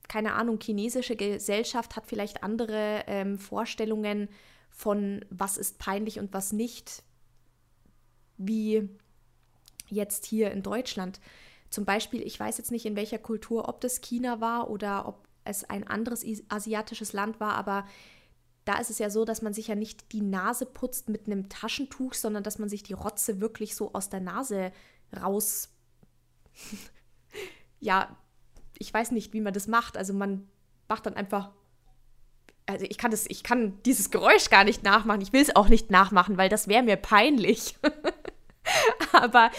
keine 0.08 0.34
Ahnung, 0.34 0.60
chinesische 0.62 1.16
Gesellschaft 1.16 1.96
hat 1.96 2.06
vielleicht 2.08 2.44
andere 2.44 3.04
ähm, 3.08 3.40
Vorstellungen 3.40 4.30
von, 4.70 5.24
was 5.30 5.58
ist 5.58 5.80
peinlich 5.80 6.20
und 6.20 6.34
was 6.34 6.52
nicht, 6.52 7.04
wie 8.38 8.90
jetzt 9.88 10.26
hier 10.26 10.52
in 10.52 10.64
Deutschland. 10.64 11.20
Zum 11.70 11.86
Beispiel, 11.86 12.22
ich 12.22 12.40
weiß 12.40 12.58
jetzt 12.58 12.72
nicht, 12.72 12.86
in 12.86 12.96
welcher 12.96 13.20
Kultur, 13.20 13.68
ob 13.70 13.82
das 13.82 14.02
China 14.02 14.42
war 14.42 14.70
oder 14.70 15.08
ob 15.08 15.28
es 15.46 15.64
ein 15.64 15.88
anderes 15.88 16.26
asiatisches 16.50 17.14
Land 17.14 17.40
war, 17.40 17.54
aber 17.54 17.86
da 18.66 18.78
ist 18.80 18.90
es 18.90 19.00
ja 19.00 19.10
so, 19.10 19.26
dass 19.26 19.42
man 19.42 19.54
sich 19.54 19.68
ja 19.68 19.76
nicht 19.76 20.14
die 20.14 20.22
Nase 20.22 20.66
putzt 20.66 21.10
mit 21.10 21.28
einem 21.28 21.50
Taschentuch, 21.50 22.14
sondern 22.14 22.44
dass 22.44 22.60
man 22.60 22.70
sich 22.70 22.82
die 22.84 22.94
Rotze 22.94 23.42
wirklich 23.42 23.76
so 23.76 23.94
aus 23.94 24.10
der 24.10 24.22
Nase 24.22 24.72
raus 25.22 25.70
ja, 27.80 28.16
ich 28.84 28.94
weiß 28.94 29.12
nicht, 29.12 29.34
wie 29.34 29.42
man 29.42 29.54
das 29.54 29.68
macht. 29.68 29.98
Also 29.98 30.14
man 30.14 30.48
macht 30.90 31.06
dann 31.06 31.16
einfach. 31.16 31.52
Also 32.66 32.86
ich 32.88 32.98
kann 32.98 33.12
das, 33.12 33.26
ich 33.28 33.44
kann 33.44 33.82
dieses 33.86 34.12
Geräusch 34.12 34.50
gar 34.50 34.64
nicht 34.64 34.84
nachmachen. 34.84 35.22
Ich 35.22 35.34
will 35.34 35.42
es 35.42 35.56
auch 35.56 35.70
nicht 35.70 35.90
nachmachen, 35.90 36.38
weil 36.38 36.50
das 36.50 36.68
wäre 36.68 36.84
mir 36.84 36.98
peinlich. 36.98 37.76
Aber 39.14 39.52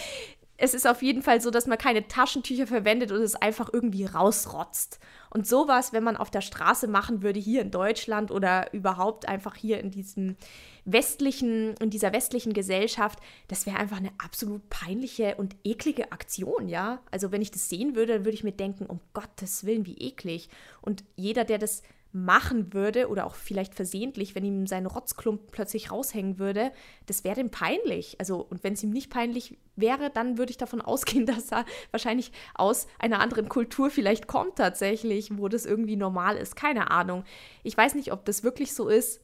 es 0.57 0.73
ist 0.73 0.87
auf 0.87 1.01
jeden 1.01 1.21
Fall 1.21 1.41
so, 1.41 1.51
dass 1.51 1.67
man 1.67 1.77
keine 1.77 2.07
Taschentücher 2.07 2.65
verwendet 2.65 3.11
und 3.11 3.21
es 3.21 3.35
einfach 3.35 3.69
irgendwie 3.71 4.05
rausrotzt. 4.05 4.99
Und 5.29 5.45
sowas, 5.45 5.91
wenn 5.91 6.03
man 6.03 6.15
auf 6.15 6.31
der 6.31 6.41
Straße 6.41 6.87
machen 6.87 7.21
würde, 7.21 7.39
hier 7.39 7.61
in 7.61 7.71
Deutschland 7.71 8.31
oder 8.31 8.73
überhaupt 8.73 9.27
einfach 9.27 9.55
hier 9.55 9.81
in 9.81 9.91
diesem 9.91 10.37
westlichen, 10.85 11.75
in 11.81 11.89
dieser 11.89 12.13
westlichen 12.13 12.53
Gesellschaft, 12.53 13.19
das 13.49 13.65
wäre 13.65 13.77
einfach 13.77 13.97
eine 13.97 14.13
absolut 14.17 14.69
peinliche 14.69 15.35
und 15.35 15.57
eklige 15.65 16.13
Aktion, 16.13 16.69
ja. 16.69 17.01
Also 17.11 17.33
wenn 17.33 17.41
ich 17.41 17.51
das 17.51 17.67
sehen 17.67 17.95
würde, 17.95 18.13
dann 18.13 18.25
würde 18.25 18.35
ich 18.35 18.45
mir 18.45 18.53
denken, 18.53 18.85
um 18.85 19.01
Gottes 19.13 19.65
Willen, 19.65 19.85
wie 19.85 19.97
eklig. 19.97 20.47
Und 20.81 21.03
jeder, 21.17 21.43
der 21.43 21.57
das 21.57 21.81
machen 22.15 22.73
würde 22.73 23.09
oder 23.09 23.25
auch 23.25 23.35
vielleicht 23.35 23.75
versehentlich, 23.75 24.35
wenn 24.35 24.45
ihm 24.45 24.67
sein 24.67 24.85
Rotzklumpen 24.85 25.47
plötzlich 25.51 25.91
raushängen 25.91 26.39
würde, 26.39 26.71
das 27.07 27.25
wäre 27.25 27.41
ihm 27.41 27.51
peinlich. 27.51 28.15
Also, 28.19 28.37
und 28.37 28.63
wenn 28.63 28.73
es 28.73 28.83
ihm 28.83 28.91
nicht 28.91 29.09
peinlich 29.09 29.57
wäre, 29.75 30.09
dann 30.09 30.37
würde 30.37 30.51
ich 30.51 30.57
davon 30.57 30.81
ausgehen, 30.81 31.25
dass 31.25 31.51
er 31.51 31.65
wahrscheinlich 31.91 32.31
aus 32.53 32.87
einer 32.99 33.19
anderen 33.19 33.49
Kultur 33.49 33.89
vielleicht 33.89 34.27
kommt 34.27 34.55
tatsächlich, 34.55 35.37
wo 35.37 35.49
das 35.49 35.65
irgendwie 35.65 35.97
normal 35.97 36.37
ist. 36.37 36.55
Keine 36.55 36.89
Ahnung. 36.89 37.25
Ich 37.63 37.75
weiß 37.75 37.95
nicht, 37.95 38.13
ob 38.13 38.23
das 38.23 38.43
wirklich 38.43 38.73
so 38.73 38.87
ist. 38.87 39.19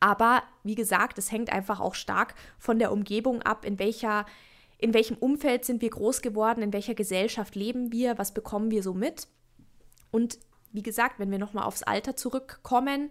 Aber 0.00 0.42
wie 0.64 0.74
gesagt, 0.74 1.18
es 1.18 1.30
hängt 1.30 1.52
einfach 1.52 1.78
auch 1.78 1.94
stark 1.94 2.34
von 2.58 2.80
der 2.80 2.90
Umgebung 2.90 3.42
ab, 3.42 3.64
in 3.64 3.78
welcher 3.78 4.26
in 4.80 4.94
welchem 4.94 5.16
Umfeld 5.16 5.64
sind 5.64 5.82
wir 5.82 5.90
groß 5.90 6.22
geworden, 6.22 6.62
in 6.62 6.72
welcher 6.72 6.94
Gesellschaft 6.94 7.56
leben 7.56 7.90
wir, 7.90 8.16
was 8.16 8.32
bekommen 8.32 8.70
wir 8.70 8.84
so 8.84 8.94
mit. 8.94 9.26
Und 10.12 10.38
wie 10.72 10.82
gesagt, 10.82 11.18
wenn 11.18 11.30
wir 11.30 11.38
nochmal 11.38 11.64
aufs 11.64 11.82
Alter 11.82 12.16
zurückkommen, 12.16 13.10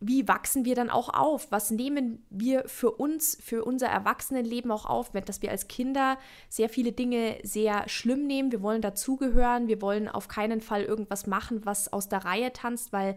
wie 0.00 0.28
wachsen 0.28 0.64
wir 0.64 0.74
dann 0.74 0.90
auch 0.90 1.08
auf? 1.08 1.50
Was 1.50 1.70
nehmen 1.70 2.26
wir 2.28 2.68
für 2.68 2.90
uns, 2.90 3.38
für 3.40 3.64
unser 3.64 3.86
Erwachsenenleben 3.86 4.70
auch 4.70 4.84
auf, 4.84 5.12
dass 5.12 5.40
wir 5.40 5.50
als 5.50 5.68
Kinder 5.68 6.18
sehr 6.48 6.68
viele 6.68 6.92
Dinge 6.92 7.38
sehr 7.42 7.88
schlimm 7.88 8.26
nehmen? 8.26 8.52
Wir 8.52 8.60
wollen 8.60 8.82
dazugehören, 8.82 9.66
wir 9.68 9.80
wollen 9.80 10.08
auf 10.08 10.28
keinen 10.28 10.60
Fall 10.60 10.82
irgendwas 10.82 11.26
machen, 11.26 11.64
was 11.64 11.92
aus 11.92 12.08
der 12.08 12.24
Reihe 12.24 12.52
tanzt, 12.52 12.92
weil 12.92 13.16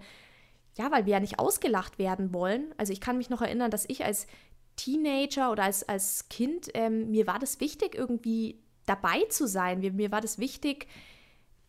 ja, 0.78 0.92
weil 0.92 1.06
wir 1.06 1.14
ja 1.14 1.20
nicht 1.20 1.40
ausgelacht 1.40 1.98
werden 1.98 2.34
wollen. 2.34 2.74
Also 2.78 2.94
ich 2.94 3.02
kann 3.02 3.18
mich 3.18 3.30
noch 3.30 3.42
erinnern, 3.42 3.72
dass 3.72 3.86
ich 3.88 4.06
als 4.06 4.28
Teenager 4.76 5.52
oder 5.52 5.64
als, 5.64 5.88
als 5.90 6.30
Kind, 6.30 6.70
ähm, 6.76 7.10
mir 7.10 7.26
war 7.26 7.40
das 7.40 7.60
wichtig, 7.60 7.96
irgendwie 7.96 8.62
dabei 8.86 9.24
zu 9.30 9.48
sein. 9.48 9.80
Mir, 9.80 9.92
mir 9.92 10.12
war 10.12 10.22
das 10.22 10.38
wichtig, 10.38 10.88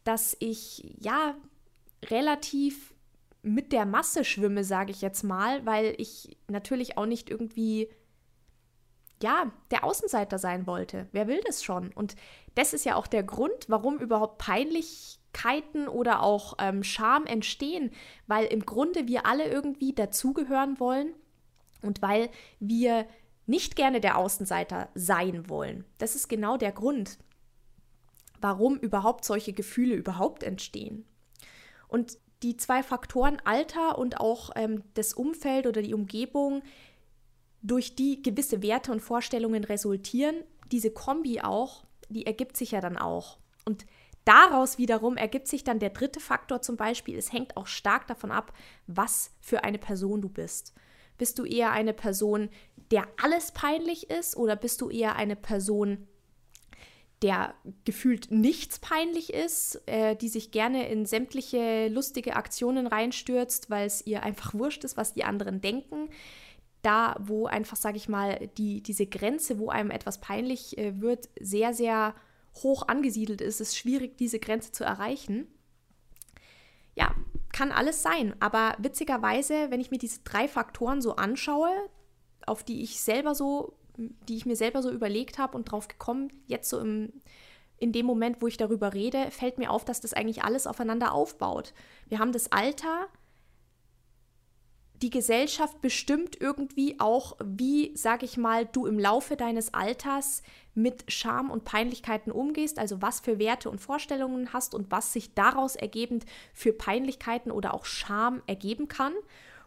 dass 0.04 0.36
ich 0.40 0.94
ja 1.00 1.34
relativ 2.06 2.94
mit 3.42 3.72
der 3.72 3.86
Masse 3.86 4.24
schwimme, 4.24 4.64
sage 4.64 4.90
ich 4.90 5.00
jetzt 5.00 5.22
mal, 5.22 5.64
weil 5.64 5.94
ich 5.98 6.36
natürlich 6.48 6.98
auch 6.98 7.06
nicht 7.06 7.30
irgendwie 7.30 7.88
ja, 9.22 9.50
der 9.70 9.84
Außenseiter 9.84 10.38
sein 10.38 10.66
wollte. 10.66 11.08
Wer 11.12 11.26
will 11.26 11.40
das 11.46 11.64
schon? 11.64 11.92
Und 11.92 12.14
das 12.54 12.72
ist 12.72 12.84
ja 12.84 12.94
auch 12.94 13.06
der 13.06 13.22
Grund, 13.22 13.68
warum 13.68 13.98
überhaupt 13.98 14.38
Peinlichkeiten 14.38 15.88
oder 15.88 16.22
auch 16.22 16.54
ähm, 16.60 16.84
Scham 16.84 17.26
entstehen, 17.26 17.90
weil 18.26 18.46
im 18.46 18.64
Grunde 18.64 19.08
wir 19.08 19.26
alle 19.26 19.48
irgendwie 19.48 19.92
dazugehören 19.92 20.78
wollen 20.78 21.14
und 21.82 22.00
weil 22.02 22.30
wir 22.60 23.06
nicht 23.46 23.76
gerne 23.76 24.00
der 24.00 24.18
Außenseiter 24.18 24.88
sein 24.94 25.48
wollen. 25.48 25.84
Das 25.98 26.14
ist 26.14 26.28
genau 26.28 26.56
der 26.56 26.72
Grund, 26.72 27.18
warum 28.40 28.76
überhaupt 28.76 29.24
solche 29.24 29.52
Gefühle 29.52 29.94
überhaupt 29.94 30.42
entstehen. 30.42 31.07
Und 31.88 32.18
die 32.42 32.56
zwei 32.56 32.82
Faktoren 32.82 33.38
Alter 33.44 33.98
und 33.98 34.20
auch 34.20 34.50
ähm, 34.54 34.84
das 34.94 35.12
Umfeld 35.12 35.66
oder 35.66 35.82
die 35.82 35.94
Umgebung, 35.94 36.62
durch 37.62 37.96
die 37.96 38.22
gewisse 38.22 38.62
Werte 38.62 38.92
und 38.92 39.00
Vorstellungen 39.00 39.64
resultieren, 39.64 40.36
diese 40.70 40.90
Kombi 40.90 41.40
auch, 41.40 41.84
die 42.08 42.26
ergibt 42.26 42.56
sich 42.56 42.70
ja 42.70 42.80
dann 42.80 42.96
auch. 42.96 43.38
Und 43.64 43.84
daraus 44.24 44.78
wiederum 44.78 45.16
ergibt 45.16 45.48
sich 45.48 45.64
dann 45.64 45.80
der 45.80 45.90
dritte 45.90 46.20
Faktor 46.20 46.62
zum 46.62 46.76
Beispiel, 46.76 47.16
es 47.18 47.32
hängt 47.32 47.56
auch 47.56 47.66
stark 47.66 48.06
davon 48.06 48.30
ab, 48.30 48.52
was 48.86 49.32
für 49.40 49.64
eine 49.64 49.78
Person 49.78 50.22
du 50.22 50.28
bist. 50.28 50.74
Bist 51.16 51.38
du 51.38 51.44
eher 51.44 51.72
eine 51.72 51.94
Person, 51.94 52.48
der 52.92 53.08
alles 53.20 53.50
peinlich 53.52 54.08
ist 54.08 54.36
oder 54.36 54.54
bist 54.54 54.80
du 54.80 54.88
eher 54.88 55.16
eine 55.16 55.36
Person, 55.36 56.06
der 57.22 57.54
gefühlt 57.84 58.30
nichts 58.30 58.78
peinlich 58.78 59.32
ist, 59.34 59.82
äh, 59.86 60.14
die 60.14 60.28
sich 60.28 60.50
gerne 60.50 60.88
in 60.88 61.04
sämtliche 61.04 61.88
lustige 61.88 62.36
Aktionen 62.36 62.86
reinstürzt, 62.86 63.70
weil 63.70 63.86
es 63.86 64.06
ihr 64.06 64.22
einfach 64.22 64.54
wurscht 64.54 64.84
ist, 64.84 64.96
was 64.96 65.14
die 65.14 65.24
anderen 65.24 65.60
denken. 65.60 66.10
Da, 66.82 67.16
wo 67.18 67.46
einfach, 67.46 67.76
sage 67.76 67.96
ich 67.96 68.08
mal, 68.08 68.48
die, 68.56 68.82
diese 68.82 69.06
Grenze, 69.06 69.58
wo 69.58 69.68
einem 69.68 69.90
etwas 69.90 70.20
peinlich 70.20 70.78
äh, 70.78 71.00
wird, 71.00 71.28
sehr, 71.40 71.74
sehr 71.74 72.14
hoch 72.62 72.86
angesiedelt 72.86 73.40
ist, 73.40 73.60
ist 73.60 73.72
es 73.72 73.76
schwierig, 73.76 74.16
diese 74.16 74.38
Grenze 74.38 74.70
zu 74.70 74.84
erreichen. 74.84 75.48
Ja, 76.94 77.14
kann 77.52 77.72
alles 77.72 78.02
sein. 78.02 78.36
Aber 78.38 78.76
witzigerweise, 78.78 79.70
wenn 79.70 79.80
ich 79.80 79.90
mir 79.90 79.98
diese 79.98 80.20
drei 80.22 80.46
Faktoren 80.46 81.00
so 81.00 81.16
anschaue, 81.16 81.70
auf 82.46 82.62
die 82.62 82.82
ich 82.82 83.00
selber 83.00 83.34
so 83.34 83.76
die 83.98 84.36
ich 84.36 84.46
mir 84.46 84.56
selber 84.56 84.82
so 84.82 84.90
überlegt 84.90 85.38
habe 85.38 85.56
und 85.56 85.64
drauf 85.70 85.88
gekommen, 85.88 86.30
jetzt 86.46 86.70
so 86.70 86.78
im, 86.78 87.12
in 87.78 87.92
dem 87.92 88.06
Moment, 88.06 88.40
wo 88.40 88.46
ich 88.46 88.56
darüber 88.56 88.94
rede, 88.94 89.30
fällt 89.30 89.58
mir 89.58 89.70
auf, 89.70 89.84
dass 89.84 90.00
das 90.00 90.14
eigentlich 90.14 90.42
alles 90.44 90.66
aufeinander 90.66 91.12
aufbaut. 91.12 91.74
Wir 92.08 92.18
haben 92.18 92.32
das 92.32 92.52
Alter, 92.52 93.08
die 95.02 95.10
Gesellschaft 95.10 95.80
bestimmt 95.80 96.40
irgendwie 96.40 96.98
auch, 96.98 97.36
wie, 97.44 97.92
sag 97.94 98.22
ich 98.22 98.36
mal, 98.36 98.66
du 98.66 98.86
im 98.86 98.98
Laufe 98.98 99.36
deines 99.36 99.74
Alters 99.74 100.42
mit 100.74 101.04
Scham 101.10 101.50
und 101.50 101.64
Peinlichkeiten 101.64 102.32
umgehst, 102.32 102.78
also 102.78 103.00
was 103.02 103.20
für 103.20 103.38
Werte 103.38 103.70
und 103.70 103.80
Vorstellungen 103.80 104.52
hast 104.52 104.74
und 104.74 104.90
was 104.90 105.12
sich 105.12 105.34
daraus 105.34 105.76
ergebend 105.76 106.24
für 106.52 106.72
Peinlichkeiten 106.72 107.52
oder 107.52 107.74
auch 107.74 107.84
Scham 107.84 108.42
ergeben 108.46 108.88
kann 108.88 109.12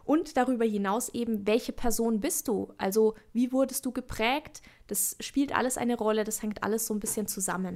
und 0.04 0.36
darüber 0.36 0.64
hinaus 0.64 1.08
eben, 1.10 1.46
welche 1.46 1.72
Person 1.72 2.20
bist 2.20 2.48
du? 2.48 2.72
Also 2.78 3.14
wie 3.32 3.52
wurdest 3.52 3.86
du 3.86 3.92
geprägt? 3.92 4.62
Das 4.86 5.16
spielt 5.20 5.54
alles 5.54 5.78
eine 5.78 5.96
Rolle, 5.96 6.24
das 6.24 6.42
hängt 6.42 6.62
alles 6.62 6.86
so 6.86 6.94
ein 6.94 7.00
bisschen 7.00 7.26
zusammen. 7.26 7.74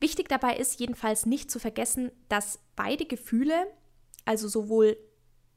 Wichtig 0.00 0.28
dabei 0.28 0.56
ist 0.56 0.80
jedenfalls 0.80 1.26
nicht 1.26 1.50
zu 1.50 1.58
vergessen, 1.58 2.10
dass 2.28 2.58
beide 2.74 3.04
Gefühle, 3.04 3.66
also 4.24 4.48
sowohl 4.48 4.96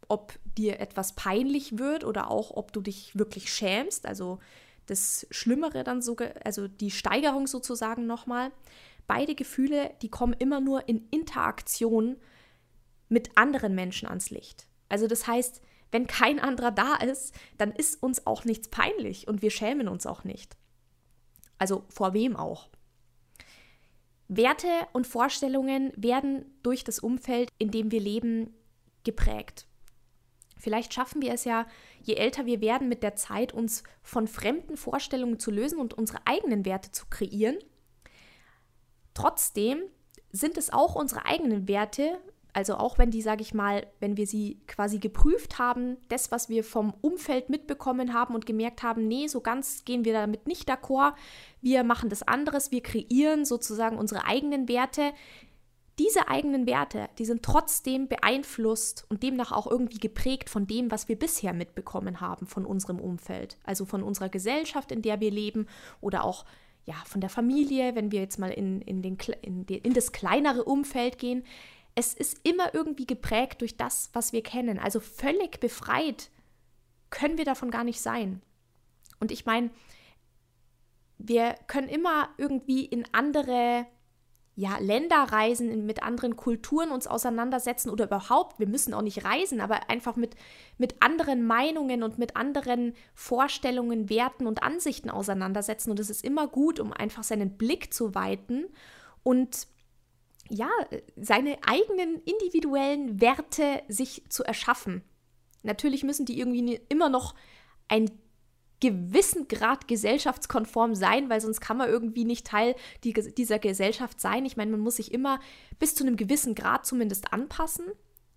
ob 0.09 0.37
dir 0.57 0.79
etwas 0.79 1.15
peinlich 1.15 1.77
wird 1.79 2.03
oder 2.03 2.29
auch 2.29 2.51
ob 2.51 2.73
du 2.73 2.81
dich 2.81 3.17
wirklich 3.17 3.51
schämst, 3.51 4.05
also 4.05 4.39
das 4.85 5.25
Schlimmere 5.31 5.85
dann 5.85 6.01
sogar, 6.01 6.31
also 6.43 6.67
die 6.67 6.91
Steigerung 6.91 7.47
sozusagen 7.47 8.05
nochmal, 8.05 8.51
beide 9.07 9.33
Gefühle, 9.33 9.93
die 10.01 10.09
kommen 10.09 10.33
immer 10.33 10.59
nur 10.59 10.87
in 10.89 11.07
Interaktion 11.09 12.17
mit 13.09 13.37
anderen 13.37 13.75
Menschen 13.75 14.07
ans 14.07 14.29
Licht. 14.29 14.67
Also 14.89 15.07
das 15.07 15.27
heißt, 15.27 15.61
wenn 15.91 16.07
kein 16.07 16.39
anderer 16.39 16.71
da 16.71 16.95
ist, 16.95 17.35
dann 17.57 17.71
ist 17.71 18.01
uns 18.01 18.25
auch 18.25 18.45
nichts 18.45 18.67
peinlich 18.67 19.27
und 19.27 19.41
wir 19.41 19.51
schämen 19.51 19.87
uns 19.87 20.05
auch 20.05 20.23
nicht. 20.23 20.57
Also 21.57 21.85
vor 21.89 22.13
wem 22.13 22.35
auch? 22.35 22.69
Werte 24.27 24.67
und 24.93 25.05
Vorstellungen 25.05 25.91
werden 25.95 26.45
durch 26.63 26.83
das 26.83 26.99
Umfeld, 26.99 27.49
in 27.59 27.69
dem 27.69 27.91
wir 27.91 27.99
leben, 27.99 28.55
geprägt. 29.03 29.67
Vielleicht 30.57 30.93
schaffen 30.93 31.21
wir 31.21 31.33
es 31.33 31.43
ja, 31.43 31.67
je 32.01 32.15
älter 32.15 32.45
wir 32.45 32.61
werden, 32.61 32.87
mit 32.87 33.03
der 33.03 33.15
Zeit 33.15 33.53
uns 33.53 33.83
von 34.01 34.27
fremden 34.27 34.77
Vorstellungen 34.77 35.37
zu 35.37 35.51
lösen 35.51 35.77
und 35.77 35.93
unsere 35.93 36.25
eigenen 36.25 36.65
Werte 36.65 36.91
zu 36.91 37.05
kreieren. 37.09 37.57
Trotzdem 39.13 39.83
sind 40.31 40.57
es 40.57 40.71
auch 40.71 40.95
unsere 40.95 41.25
eigenen 41.25 41.67
Werte, 41.67 42.17
also 42.53 42.75
auch 42.75 42.99
wenn 42.99 43.09
die, 43.09 43.23
sage 43.23 43.41
ich 43.41 43.55
mal, 43.55 43.87
wenn 43.99 44.15
wir 44.15 44.27
sie 44.27 44.59
quasi 44.67 44.99
geprüft 44.99 45.57
haben, 45.57 45.97
das, 46.07 46.31
was 46.31 46.49
wir 46.49 46.63
vom 46.63 46.93
Umfeld 47.01 47.49
mitbekommen 47.49 48.13
haben 48.13 48.35
und 48.35 48.45
gemerkt 48.45 48.83
haben, 48.83 49.07
nee, 49.07 49.27
so 49.27 49.41
ganz 49.41 49.85
gehen 49.85 50.05
wir 50.05 50.13
damit 50.13 50.47
nicht 50.47 50.69
d'accord, 50.69 51.13
wir 51.61 51.83
machen 51.83 52.09
das 52.09 52.21
anderes, 52.21 52.71
wir 52.71 52.81
kreieren 52.81 53.43
sozusagen 53.45 53.97
unsere 53.97 54.25
eigenen 54.25 54.69
Werte. 54.69 55.13
Diese 55.99 56.27
eigenen 56.27 56.65
Werte, 56.67 57.07
die 57.17 57.25
sind 57.25 57.43
trotzdem 57.43 58.07
beeinflusst 58.07 59.05
und 59.09 59.23
demnach 59.23 59.51
auch 59.51 59.67
irgendwie 59.67 59.99
geprägt 59.99 60.49
von 60.49 60.67
dem, 60.67 60.91
was 60.91 61.07
wir 61.07 61.17
bisher 61.17 61.53
mitbekommen 61.53 62.21
haben 62.21 62.45
von 62.47 62.65
unserem 62.65 62.99
Umfeld, 62.99 63.57
also 63.63 63.85
von 63.85 64.03
unserer 64.03 64.29
Gesellschaft, 64.29 64.91
in 64.91 65.01
der 65.01 65.19
wir 65.19 65.31
leben 65.31 65.67
oder 66.01 66.23
auch 66.23 66.45
ja, 66.85 66.95
von 67.05 67.21
der 67.21 67.29
Familie, 67.29 67.95
wenn 67.95 68.11
wir 68.11 68.19
jetzt 68.19 68.39
mal 68.39 68.51
in, 68.51 68.81
in, 68.81 69.01
den, 69.01 69.17
in, 69.41 69.65
den, 69.65 69.81
in 69.81 69.93
das 69.93 70.11
kleinere 70.11 70.65
Umfeld 70.65 71.17
gehen 71.17 71.43
es 71.95 72.13
ist 72.13 72.39
immer 72.43 72.73
irgendwie 72.73 73.05
geprägt 73.05 73.61
durch 73.61 73.77
das, 73.77 74.09
was 74.13 74.33
wir 74.33 74.41
kennen. 74.43 74.79
Also 74.79 74.99
völlig 74.99 75.59
befreit 75.59 76.29
können 77.09 77.37
wir 77.37 77.45
davon 77.45 77.69
gar 77.71 77.83
nicht 77.83 78.01
sein. 78.01 78.41
Und 79.19 79.31
ich 79.31 79.45
meine, 79.45 79.69
wir 81.17 81.55
können 81.67 81.87
immer 81.87 82.29
irgendwie 82.37 82.85
in 82.85 83.05
andere 83.11 83.85
ja, 84.55 84.77
Länder 84.77 85.15
reisen, 85.15 85.85
mit 85.85 86.03
anderen 86.03 86.35
Kulturen 86.35 86.91
uns 86.91 87.07
auseinandersetzen 87.07 87.89
oder 87.89 88.05
überhaupt, 88.05 88.59
wir 88.59 88.67
müssen 88.67 88.93
auch 88.93 89.01
nicht 89.01 89.25
reisen, 89.25 89.61
aber 89.61 89.89
einfach 89.89 90.15
mit, 90.15 90.35
mit 90.77 91.01
anderen 91.01 91.43
Meinungen 91.43 92.03
und 92.03 92.19
mit 92.19 92.35
anderen 92.35 92.93
Vorstellungen, 93.15 94.09
Werten 94.09 94.45
und 94.45 94.61
Ansichten 94.61 95.09
auseinandersetzen. 95.09 95.89
Und 95.89 95.99
es 95.99 96.11
ist 96.11 96.23
immer 96.23 96.47
gut, 96.47 96.79
um 96.79 96.93
einfach 96.93 97.23
seinen 97.23 97.57
Blick 97.57 97.93
zu 97.93 98.13
weiten 98.13 98.65
und 99.23 99.67
ja, 100.49 100.69
seine 101.15 101.57
eigenen 101.65 102.21
individuellen 102.23 103.21
Werte 103.21 103.81
sich 103.87 104.23
zu 104.29 104.43
erschaffen. 104.43 105.03
Natürlich 105.63 106.03
müssen 106.03 106.25
die 106.25 106.37
irgendwie 106.39 106.81
immer 106.89 107.09
noch 107.09 107.35
einen 107.87 108.11
gewissen 108.79 109.47
Grad 109.47 109.87
gesellschaftskonform 109.87 110.93
sein, 110.93 111.29
weil 111.29 111.39
sonst 111.39 111.61
kann 111.61 111.77
man 111.77 111.87
irgendwie 111.87 112.25
nicht 112.25 112.45
Teil 112.45 112.75
dieser 113.03 113.57
Gesellschaft 113.57 114.19
sein. 114.19 114.45
Ich 114.45 114.57
meine, 114.57 114.71
man 114.71 114.81
muss 114.81 114.97
sich 114.97 115.13
immer 115.13 115.39
bis 115.79 115.95
zu 115.95 116.03
einem 116.03 116.17
gewissen 116.17 116.53
Grad 116.53 116.85
zumindest 116.85 117.31
anpassen. 117.31 117.85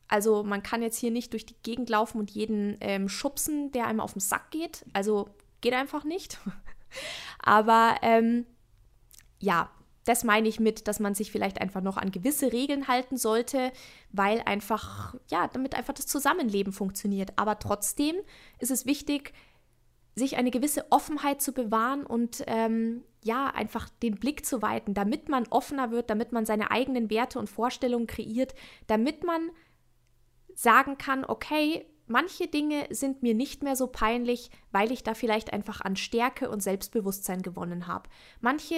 Also 0.07 0.45
man 0.45 0.63
kann 0.63 0.83
jetzt 0.83 0.99
hier 0.99 1.11
nicht 1.11 1.33
durch 1.33 1.47
die 1.47 1.57
Gegend 1.65 1.91
laufen 1.91 2.21
und 2.21 2.31
jeden 2.31 2.77
ähm, 2.81 3.09
schubsen, 3.09 3.73
der 3.73 3.89
einem 3.89 3.99
auf 3.99 4.13
den 4.13 4.21
Sack 4.21 4.53
geht. 4.53 4.85
Also 4.93 5.29
geht 5.63 5.75
einfach 5.75 6.05
nicht. 6.05 6.39
Aber 7.41 7.97
ähm, 8.03 8.47
ja, 9.41 9.71
das 10.07 10.25
meine 10.25 10.49
ich 10.49 10.61
mit, 10.61 10.89
dass 10.89 11.01
man 11.01 11.15
sich 11.15 11.33
vielleicht 11.33 11.61
einfach 11.61 11.83
noch 11.83 11.97
an 11.97 12.13
gewisse 12.13 12.53
Regeln 12.53 12.89
halten 12.89 13.17
sollte, 13.17 13.73
weil 14.13 14.41
einfach, 14.47 15.17
ja, 15.31 15.49
damit 15.49 15.75
einfach 15.75 15.95
das 15.95 16.07
Zusammenleben 16.07 16.73
funktioniert. 16.73 17.33
Aber 17.37 17.59
trotzdem 17.59 18.15
ist 18.59 18.71
es 18.71 18.87
wichtig, 18.87 19.35
sich 20.15 20.37
eine 20.37 20.51
gewisse 20.51 20.91
Offenheit 20.91 21.43
zu 21.43 21.53
bewahren 21.53 22.07
und 22.07 22.45
ähm, 22.47 23.03
ja, 23.23 23.49
einfach 23.49 23.91
den 24.03 24.15
Blick 24.15 24.47
zu 24.47 24.63
weiten, 24.63 24.95
damit 24.95 25.29
man 25.29 25.47
offener 25.49 25.91
wird, 25.91 26.09
damit 26.09 26.31
man 26.33 26.47
seine 26.47 26.71
eigenen 26.71 27.11
Werte 27.11 27.39
und 27.39 27.51
Vorstellungen 27.51 28.07
kreiert, 28.07 28.55
damit 28.87 29.25
man 29.25 29.51
sagen 30.55 30.97
kann, 30.99 31.25
okay, 31.25 31.85
manche 32.07 32.47
Dinge 32.47 32.87
sind 32.91 33.23
mir 33.23 33.35
nicht 33.35 33.65
mehr 33.65 33.75
so 33.75 33.89
peinlich, 33.89 34.51
weil 34.71 34.93
ich 34.93 35.03
da 35.03 35.15
vielleicht 35.15 35.53
einfach 35.53 35.81
an 35.81 35.97
Stärke 35.97 36.49
und 36.49 36.63
Selbstbewusstsein 36.63 37.43
gewonnen 37.43 37.89
habe. 37.89 38.09
Manche 38.41 38.77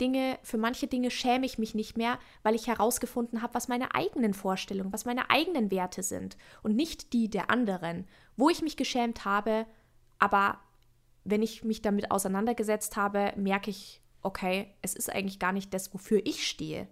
Dinge, 0.00 0.38
für 0.42 0.58
manche 0.58 0.86
Dinge 0.86 1.10
schäme 1.10 1.46
ich 1.46 1.58
mich 1.58 1.74
nicht 1.74 1.96
mehr, 1.96 2.18
weil 2.42 2.54
ich 2.54 2.66
herausgefunden 2.66 3.42
habe, 3.42 3.54
was 3.54 3.68
meine 3.68 3.94
eigenen 3.94 4.34
Vorstellungen, 4.34 4.92
was 4.92 5.04
meine 5.04 5.30
eigenen 5.30 5.70
Werte 5.70 6.02
sind 6.02 6.36
und 6.62 6.74
nicht 6.74 7.12
die 7.12 7.28
der 7.28 7.50
anderen. 7.50 8.06
Wo 8.36 8.48
ich 8.48 8.62
mich 8.62 8.76
geschämt 8.76 9.24
habe, 9.24 9.66
aber 10.18 10.58
wenn 11.24 11.42
ich 11.42 11.64
mich 11.64 11.82
damit 11.82 12.10
auseinandergesetzt 12.10 12.96
habe, 12.96 13.32
merke 13.36 13.70
ich, 13.70 14.00
okay, 14.22 14.74
es 14.82 14.94
ist 14.94 15.10
eigentlich 15.10 15.38
gar 15.38 15.52
nicht 15.52 15.72
das, 15.74 15.92
wofür 15.92 16.20
ich 16.24 16.46
stehe. 16.46 16.88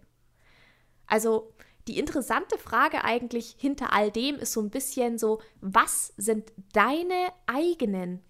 Also 1.07 1.53
die 1.88 1.99
interessante 1.99 2.59
Frage 2.59 3.05
eigentlich 3.05 3.57
hinter 3.59 3.92
all 3.92 4.11
dem 4.11 4.37
ist 4.37 4.53
so 4.53 4.61
ein 4.61 4.71
bisschen 4.71 5.18
so, 5.18 5.40
was 5.61 6.12
sind 6.18 6.53
deine 6.75 7.33
eigenen, 7.47 8.21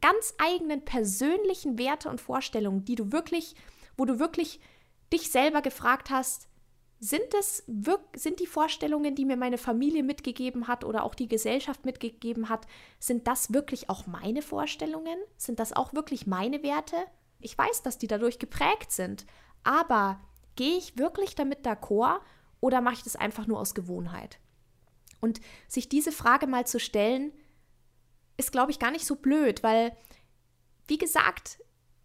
ganz 0.00 0.34
eigenen 0.38 0.84
persönlichen 0.84 1.76
Werte 1.78 2.08
und 2.08 2.20
Vorstellungen, 2.20 2.84
die 2.84 2.94
du 2.94 3.10
wirklich 3.10 3.56
wo 4.00 4.06
du 4.06 4.18
wirklich 4.18 4.60
dich 5.12 5.30
selber 5.30 5.60
gefragt 5.60 6.08
hast, 6.08 6.48
sind 7.00 7.34
das 7.34 7.64
sind 8.16 8.40
die 8.40 8.46
Vorstellungen, 8.46 9.14
die 9.14 9.26
mir 9.26 9.36
meine 9.36 9.58
Familie 9.58 10.02
mitgegeben 10.02 10.68
hat 10.68 10.84
oder 10.84 11.04
auch 11.04 11.14
die 11.14 11.28
Gesellschaft 11.28 11.84
mitgegeben 11.84 12.48
hat, 12.48 12.66
sind 12.98 13.26
das 13.26 13.52
wirklich 13.52 13.90
auch 13.90 14.06
meine 14.06 14.40
Vorstellungen? 14.40 15.18
Sind 15.36 15.60
das 15.60 15.74
auch 15.74 15.92
wirklich 15.92 16.26
meine 16.26 16.62
Werte? 16.62 16.96
Ich 17.40 17.58
weiß, 17.58 17.82
dass 17.82 17.98
die 17.98 18.06
dadurch 18.06 18.38
geprägt 18.38 18.90
sind, 18.90 19.26
aber 19.64 20.18
gehe 20.56 20.78
ich 20.78 20.96
wirklich 20.96 21.34
damit 21.34 21.66
d'accord 21.66 22.20
oder 22.60 22.80
mache 22.80 22.94
ich 22.94 23.02
das 23.02 23.16
einfach 23.16 23.46
nur 23.46 23.60
aus 23.60 23.74
Gewohnheit? 23.74 24.38
Und 25.20 25.42
sich 25.68 25.90
diese 25.90 26.12
Frage 26.12 26.46
mal 26.46 26.66
zu 26.66 26.80
stellen, 26.80 27.32
ist, 28.38 28.50
glaube 28.50 28.70
ich, 28.70 28.78
gar 28.78 28.92
nicht 28.92 29.04
so 29.04 29.16
blöd, 29.16 29.62
weil, 29.62 29.94
wie 30.86 30.96
gesagt, 30.96 31.58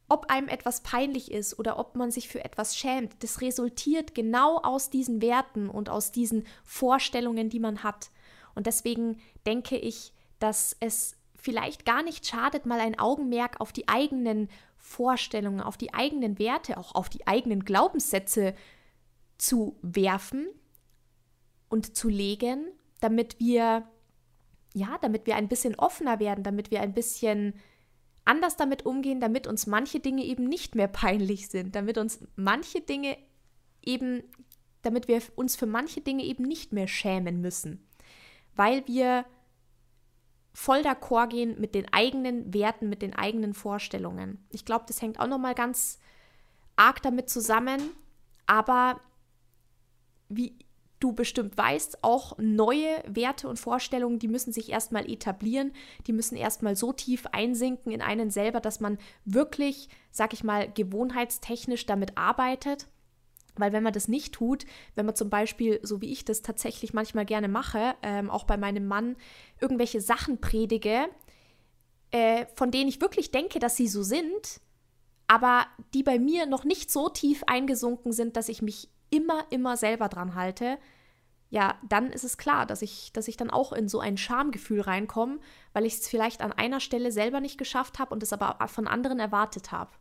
ob 0.07 0.29
einem 0.29 0.47
etwas 0.47 0.81
peinlich 0.81 1.31
ist 1.31 1.57
oder 1.57 1.79
ob 1.79 1.95
man 1.95 2.11
sich 2.11 2.27
für 2.27 2.43
etwas 2.43 2.77
schämt, 2.77 3.23
das 3.23 3.41
resultiert 3.41 4.13
genau 4.13 4.57
aus 4.57 4.89
diesen 4.89 5.21
Werten 5.21 5.69
und 5.69 5.89
aus 5.89 6.11
diesen 6.11 6.45
Vorstellungen, 6.63 7.49
die 7.49 7.59
man 7.59 7.83
hat. 7.83 8.11
Und 8.53 8.67
deswegen 8.67 9.19
denke 9.45 9.77
ich, 9.77 10.13
dass 10.39 10.75
es 10.79 11.15
vielleicht 11.35 11.85
gar 11.85 12.03
nicht 12.03 12.27
schadet, 12.27 12.65
mal 12.65 12.79
ein 12.79 12.99
Augenmerk 12.99 13.61
auf 13.61 13.71
die 13.71 13.87
eigenen 13.87 14.49
Vorstellungen, 14.77 15.61
auf 15.61 15.77
die 15.77 15.93
eigenen 15.93 16.37
Werte, 16.37 16.77
auch 16.77 16.93
auf 16.93 17.09
die 17.09 17.25
eigenen 17.25 17.65
Glaubenssätze 17.65 18.53
zu 19.37 19.75
werfen 19.81 20.47
und 21.69 21.95
zu 21.95 22.09
legen, 22.09 22.67
damit 22.99 23.39
wir 23.39 23.87
ja, 24.75 24.97
damit 25.01 25.25
wir 25.25 25.37
ein 25.37 25.47
bisschen 25.47 25.75
offener 25.75 26.19
werden, 26.19 26.43
damit 26.43 26.69
wir 26.69 26.81
ein 26.81 26.93
bisschen 26.93 27.53
anders 28.25 28.57
damit 28.57 28.85
umgehen, 28.85 29.21
damit 29.21 29.47
uns 29.47 29.67
manche 29.67 29.99
Dinge 29.99 30.23
eben 30.23 30.45
nicht 30.45 30.75
mehr 30.75 30.87
peinlich 30.87 31.47
sind, 31.47 31.75
damit 31.75 31.97
uns 31.97 32.19
manche 32.35 32.81
Dinge 32.81 33.17
eben, 33.83 34.23
damit 34.81 35.07
wir 35.07 35.21
uns 35.35 35.55
für 35.55 35.67
manche 35.67 36.01
Dinge 36.01 36.23
eben 36.23 36.43
nicht 36.43 36.73
mehr 36.73 36.87
schämen 36.87 37.39
müssen, 37.41 37.87
weil 38.55 38.85
wir 38.87 39.25
voll 40.53 40.79
d'accord 40.79 41.27
gehen 41.27 41.59
mit 41.59 41.75
den 41.75 41.91
eigenen 41.93 42.53
Werten, 42.53 42.89
mit 42.89 43.01
den 43.01 43.13
eigenen 43.13 43.53
Vorstellungen. 43.53 44.45
Ich 44.49 44.65
glaube, 44.65 44.85
das 44.87 45.01
hängt 45.01 45.19
auch 45.19 45.27
noch 45.27 45.37
mal 45.37 45.53
ganz 45.53 45.99
arg 46.77 47.01
damit 47.01 47.29
zusammen, 47.29 47.81
aber 48.47 48.99
wie 50.29 50.57
du 50.99 51.13
bestimmt 51.13 51.57
weißt, 51.57 52.03
auch 52.03 52.37
neue 52.37 53.03
Werte 53.07 53.47
und 53.47 53.59
Vorstellungen, 53.59 54.19
die 54.19 54.27
müssen 54.27 54.53
sich 54.53 54.71
erstmal 54.71 55.09
etablieren, 55.09 55.73
die 56.07 56.13
müssen 56.13 56.35
erstmal 56.35 56.75
so 56.75 56.93
tief 56.93 57.25
einsinken 57.31 57.91
in 57.91 58.01
einen 58.01 58.31
selber, 58.31 58.59
dass 58.59 58.79
man 58.79 58.97
wirklich, 59.25 59.89
sag 60.11 60.33
ich 60.33 60.43
mal, 60.43 60.71
gewohnheitstechnisch 60.71 61.85
damit 61.85 62.17
arbeitet. 62.17 62.87
Weil 63.57 63.71
wenn 63.71 63.83
man 63.83 63.93
das 63.93 64.07
nicht 64.07 64.33
tut, 64.33 64.65
wenn 64.95 65.05
man 65.05 65.15
zum 65.15 65.29
Beispiel, 65.29 65.79
so 65.81 66.01
wie 66.01 66.11
ich 66.11 66.25
das 66.25 66.41
tatsächlich 66.41 66.93
manchmal 66.93 67.25
gerne 67.25 67.47
mache, 67.47 67.95
ähm, 68.01 68.29
auch 68.29 68.43
bei 68.43 68.57
meinem 68.57 68.85
Mann, 68.85 69.15
irgendwelche 69.61 70.01
Sachen 70.01 70.41
predige, 70.41 71.07
äh, 72.11 72.45
von 72.55 72.71
denen 72.71 72.89
ich 72.89 73.01
wirklich 73.01 73.31
denke, 73.31 73.59
dass 73.59 73.77
sie 73.77 73.87
so 73.87 74.03
sind, 74.03 74.59
aber 75.27 75.65
die 75.93 76.03
bei 76.03 76.19
mir 76.19 76.45
noch 76.45 76.65
nicht 76.65 76.91
so 76.91 77.09
tief 77.09 77.43
eingesunken 77.47 78.11
sind, 78.11 78.35
dass 78.37 78.49
ich 78.49 78.61
mich 78.61 78.89
immer, 79.15 79.45
immer 79.49 79.77
selber 79.77 80.09
dran 80.09 80.35
halte, 80.35 80.77
ja, 81.49 81.75
dann 81.87 82.11
ist 82.11 82.23
es 82.23 82.37
klar, 82.37 82.65
dass 82.65 82.81
ich, 82.81 83.13
dass 83.13 83.27
ich 83.27 83.37
dann 83.37 83.49
auch 83.49 83.71
in 83.71 83.87
so 83.87 83.99
ein 83.99 84.17
Schamgefühl 84.17 84.81
reinkomme, 84.81 85.39
weil 85.73 85.85
ich 85.85 85.93
es 85.93 86.07
vielleicht 86.07 86.41
an 86.41 86.51
einer 86.51 86.79
Stelle 86.79 87.11
selber 87.11 87.39
nicht 87.39 87.57
geschafft 87.57 87.99
habe 87.99 88.13
und 88.13 88.23
es 88.23 88.33
aber 88.33 88.57
von 88.67 88.87
anderen 88.87 89.19
erwartet 89.19 89.71
habe. 89.71 89.91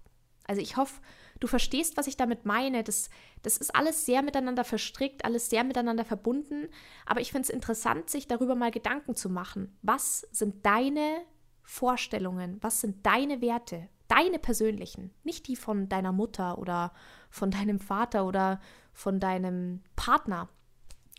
Also 0.46 0.60
ich 0.60 0.76
hoffe, 0.76 1.00
du 1.40 1.46
verstehst, 1.46 1.96
was 1.96 2.06
ich 2.06 2.16
damit 2.16 2.44
meine. 2.44 2.82
Das, 2.82 3.08
das 3.42 3.56
ist 3.56 3.74
alles 3.74 4.04
sehr 4.04 4.22
miteinander 4.22 4.64
verstrickt, 4.64 5.24
alles 5.24 5.48
sehr 5.48 5.64
miteinander 5.64 6.04
verbunden. 6.04 6.68
Aber 7.06 7.20
ich 7.20 7.30
finde 7.30 7.44
es 7.44 7.50
interessant, 7.50 8.10
sich 8.10 8.26
darüber 8.26 8.54
mal 8.54 8.70
Gedanken 8.70 9.14
zu 9.14 9.30
machen. 9.30 9.76
Was 9.82 10.22
sind 10.32 10.66
deine 10.66 11.22
Vorstellungen? 11.62 12.58
Was 12.62 12.80
sind 12.80 13.06
deine 13.06 13.40
Werte? 13.40 13.88
Deine 14.14 14.38
persönlichen, 14.38 15.12
nicht 15.24 15.48
die 15.48 15.56
von 15.56 15.88
deiner 15.88 16.12
Mutter 16.12 16.58
oder 16.58 16.92
von 17.30 17.50
deinem 17.50 17.80
Vater 17.80 18.26
oder 18.26 18.60
von 18.92 19.18
deinem 19.18 19.82
Partner, 19.96 20.48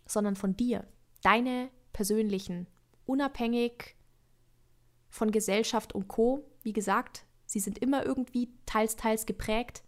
sondern 0.05 0.37
von 0.37 0.55
dir, 0.55 0.87
deine 1.21 1.69
persönlichen, 1.91 2.67
unabhängig 3.05 3.97
von 5.09 5.31
Gesellschaft 5.31 5.93
und 5.93 6.07
Co. 6.07 6.49
Wie 6.61 6.71
gesagt, 6.71 7.25
sie 7.45 7.59
sind 7.59 7.79
immer 7.79 8.05
irgendwie 8.05 8.53
teils, 8.65 8.95
teils 8.95 9.25
geprägt, 9.25 9.83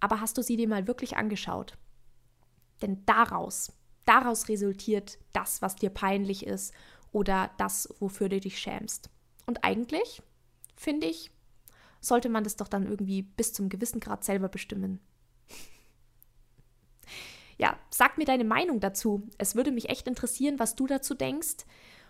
aber 0.00 0.20
hast 0.20 0.36
du 0.36 0.42
sie 0.42 0.56
dir 0.56 0.68
mal 0.68 0.88
wirklich 0.88 1.16
angeschaut? 1.16 1.78
Denn 2.82 3.06
daraus, 3.06 3.72
daraus 4.04 4.48
resultiert 4.48 5.18
das, 5.32 5.62
was 5.62 5.76
dir 5.76 5.90
peinlich 5.90 6.44
ist 6.44 6.74
oder 7.12 7.52
das, 7.56 7.88
wofür 8.00 8.28
du 8.28 8.40
dich 8.40 8.58
schämst. 8.58 9.10
Und 9.46 9.62
eigentlich, 9.62 10.22
finde 10.74 11.06
ich, 11.06 11.30
sollte 12.00 12.28
man 12.28 12.44
das 12.44 12.56
doch 12.56 12.68
dann 12.68 12.86
irgendwie 12.86 13.22
bis 13.22 13.52
zum 13.52 13.68
gewissen 13.68 14.00
Grad 14.00 14.24
selber 14.24 14.48
bestimmen. 14.48 15.00
ja, 17.58 17.78
sag 17.90 18.18
mir 18.18 18.24
deine 18.24 18.44
Meinung 18.44 18.80
dazu. 18.80 19.28
Es 19.38 19.54
würde 19.54 19.72
mich 19.72 19.88
echt 19.88 20.08
interessieren, 20.08 20.58
was 20.58 20.76
du 20.76 20.86
dazu 20.86 21.14
denkst. 21.14 21.64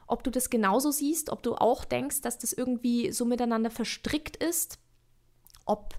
Ob 0.07 0.23
du 0.23 0.31
das 0.31 0.51
genauso 0.51 0.91
siehst, 0.91 1.31
ob 1.31 1.43
du 1.43 1.57
auch 1.57 1.85
denkst, 1.85 2.21
dass 2.21 2.39
das 2.39 2.53
irgendwie 2.53 3.11
so 3.11 3.25
miteinander 3.25 3.71
verstrickt 3.71 4.37
ist. 4.37 4.79
Ob 5.65 5.95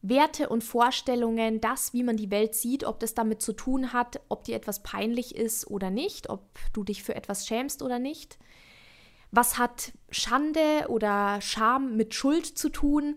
Werte 0.00 0.48
und 0.48 0.62
Vorstellungen, 0.62 1.60
das, 1.60 1.92
wie 1.92 2.04
man 2.04 2.16
die 2.16 2.30
Welt 2.30 2.54
sieht, 2.54 2.84
ob 2.84 3.00
das 3.00 3.14
damit 3.14 3.42
zu 3.42 3.52
tun 3.52 3.92
hat, 3.92 4.20
ob 4.28 4.44
dir 4.44 4.54
etwas 4.54 4.82
peinlich 4.82 5.34
ist 5.34 5.66
oder 5.66 5.90
nicht, 5.90 6.30
ob 6.30 6.42
du 6.72 6.84
dich 6.84 7.02
für 7.02 7.16
etwas 7.16 7.46
schämst 7.46 7.82
oder 7.82 7.98
nicht. 7.98 8.38
Was 9.30 9.58
hat 9.58 9.92
Schande 10.10 10.86
oder 10.88 11.40
Scham 11.40 11.96
mit 11.96 12.14
Schuld 12.14 12.46
zu 12.46 12.70
tun? 12.70 13.16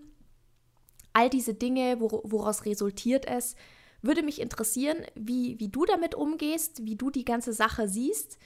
All 1.13 1.29
diese 1.29 1.53
Dinge, 1.53 1.99
woraus 1.99 2.65
resultiert 2.65 3.25
es? 3.25 3.55
Würde 4.01 4.23
mich 4.23 4.41
interessieren, 4.41 5.05
wie, 5.15 5.59
wie 5.59 5.69
du 5.69 5.85
damit 5.85 6.15
umgehst, 6.15 6.83
wie 6.85 6.95
du 6.95 7.11
die 7.11 7.25
ganze 7.25 7.53
Sache 7.53 7.87
siehst. 7.87 8.37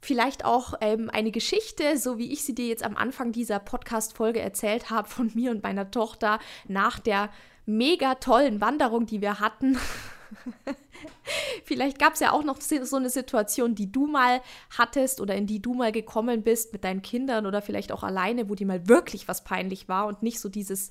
Vielleicht 0.00 0.44
auch 0.44 0.74
ähm, 0.80 1.10
eine 1.10 1.30
Geschichte, 1.30 1.96
so 1.96 2.18
wie 2.18 2.32
ich 2.32 2.44
sie 2.44 2.54
dir 2.54 2.66
jetzt 2.66 2.82
am 2.82 2.96
Anfang 2.96 3.32
dieser 3.32 3.60
Podcast-Folge 3.60 4.40
erzählt 4.40 4.90
habe, 4.90 5.08
von 5.08 5.30
mir 5.34 5.52
und 5.52 5.62
meiner 5.62 5.90
Tochter 5.90 6.40
nach 6.66 6.98
der 6.98 7.30
mega 7.66 8.16
tollen 8.16 8.60
Wanderung, 8.60 9.06
die 9.06 9.20
wir 9.20 9.40
hatten. 9.40 9.78
Vielleicht 11.64 11.98
gab 11.98 12.14
es 12.14 12.20
ja 12.20 12.32
auch 12.32 12.44
noch 12.44 12.60
so 12.60 12.96
eine 12.96 13.10
Situation, 13.10 13.74
die 13.74 13.90
du 13.90 14.06
mal 14.06 14.40
hattest 14.76 15.20
oder 15.20 15.34
in 15.34 15.46
die 15.46 15.60
du 15.60 15.74
mal 15.74 15.92
gekommen 15.92 16.42
bist 16.42 16.72
mit 16.72 16.84
deinen 16.84 17.02
Kindern 17.02 17.46
oder 17.46 17.62
vielleicht 17.62 17.92
auch 17.92 18.02
alleine, 18.02 18.48
wo 18.48 18.54
dir 18.54 18.66
mal 18.66 18.88
wirklich 18.88 19.28
was 19.28 19.44
peinlich 19.44 19.88
war 19.88 20.06
und 20.06 20.22
nicht 20.22 20.40
so 20.40 20.48
dieses, 20.48 20.90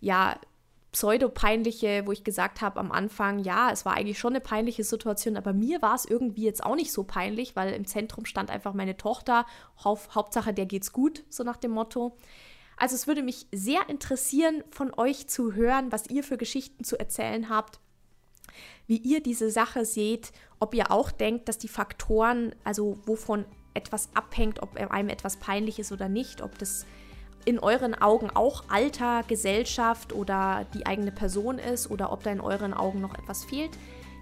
ja, 0.00 0.38
pseudo-peinliche, 0.92 2.06
wo 2.06 2.12
ich 2.12 2.24
gesagt 2.24 2.62
habe 2.62 2.80
am 2.80 2.90
Anfang, 2.90 3.40
ja, 3.40 3.70
es 3.70 3.84
war 3.84 3.94
eigentlich 3.94 4.18
schon 4.18 4.32
eine 4.32 4.40
peinliche 4.40 4.82
Situation, 4.82 5.36
aber 5.36 5.52
mir 5.52 5.82
war 5.82 5.94
es 5.94 6.06
irgendwie 6.06 6.44
jetzt 6.44 6.64
auch 6.64 6.74
nicht 6.74 6.90
so 6.90 7.04
peinlich, 7.04 7.54
weil 7.54 7.74
im 7.74 7.86
Zentrum 7.86 8.24
stand 8.24 8.50
einfach 8.50 8.72
meine 8.72 8.96
Tochter, 8.96 9.44
Haupt, 9.84 10.14
Hauptsache 10.14 10.54
der 10.54 10.64
geht's 10.64 10.92
gut, 10.92 11.24
so 11.28 11.44
nach 11.44 11.58
dem 11.58 11.72
Motto. 11.72 12.16
Also 12.78 12.94
es 12.94 13.06
würde 13.06 13.22
mich 13.22 13.46
sehr 13.52 13.88
interessieren, 13.88 14.64
von 14.70 14.92
euch 14.94 15.28
zu 15.28 15.52
hören, 15.52 15.92
was 15.92 16.08
ihr 16.08 16.24
für 16.24 16.38
Geschichten 16.38 16.82
zu 16.82 16.98
erzählen 16.98 17.50
habt, 17.50 17.78
wie 18.86 18.98
ihr 18.98 19.22
diese 19.22 19.50
Sache 19.50 19.84
seht, 19.84 20.32
ob 20.60 20.74
ihr 20.74 20.90
auch 20.90 21.10
denkt, 21.10 21.48
dass 21.48 21.58
die 21.58 21.68
Faktoren, 21.68 22.54
also 22.64 22.98
wovon 23.06 23.44
etwas 23.74 24.08
abhängt, 24.14 24.62
ob 24.62 24.76
einem 24.76 25.08
etwas 25.08 25.36
peinlich 25.36 25.78
ist 25.78 25.92
oder 25.92 26.08
nicht, 26.08 26.42
ob 26.42 26.58
das 26.58 26.86
in 27.44 27.58
euren 27.58 27.94
Augen 27.94 28.28
auch 28.30 28.64
Alter, 28.68 29.22
Gesellschaft 29.28 30.12
oder 30.12 30.66
die 30.74 30.84
eigene 30.86 31.12
Person 31.12 31.58
ist 31.58 31.90
oder 31.90 32.12
ob 32.12 32.22
da 32.24 32.32
in 32.32 32.40
euren 32.40 32.74
Augen 32.74 33.00
noch 33.00 33.14
etwas 33.14 33.44
fehlt. 33.44 33.70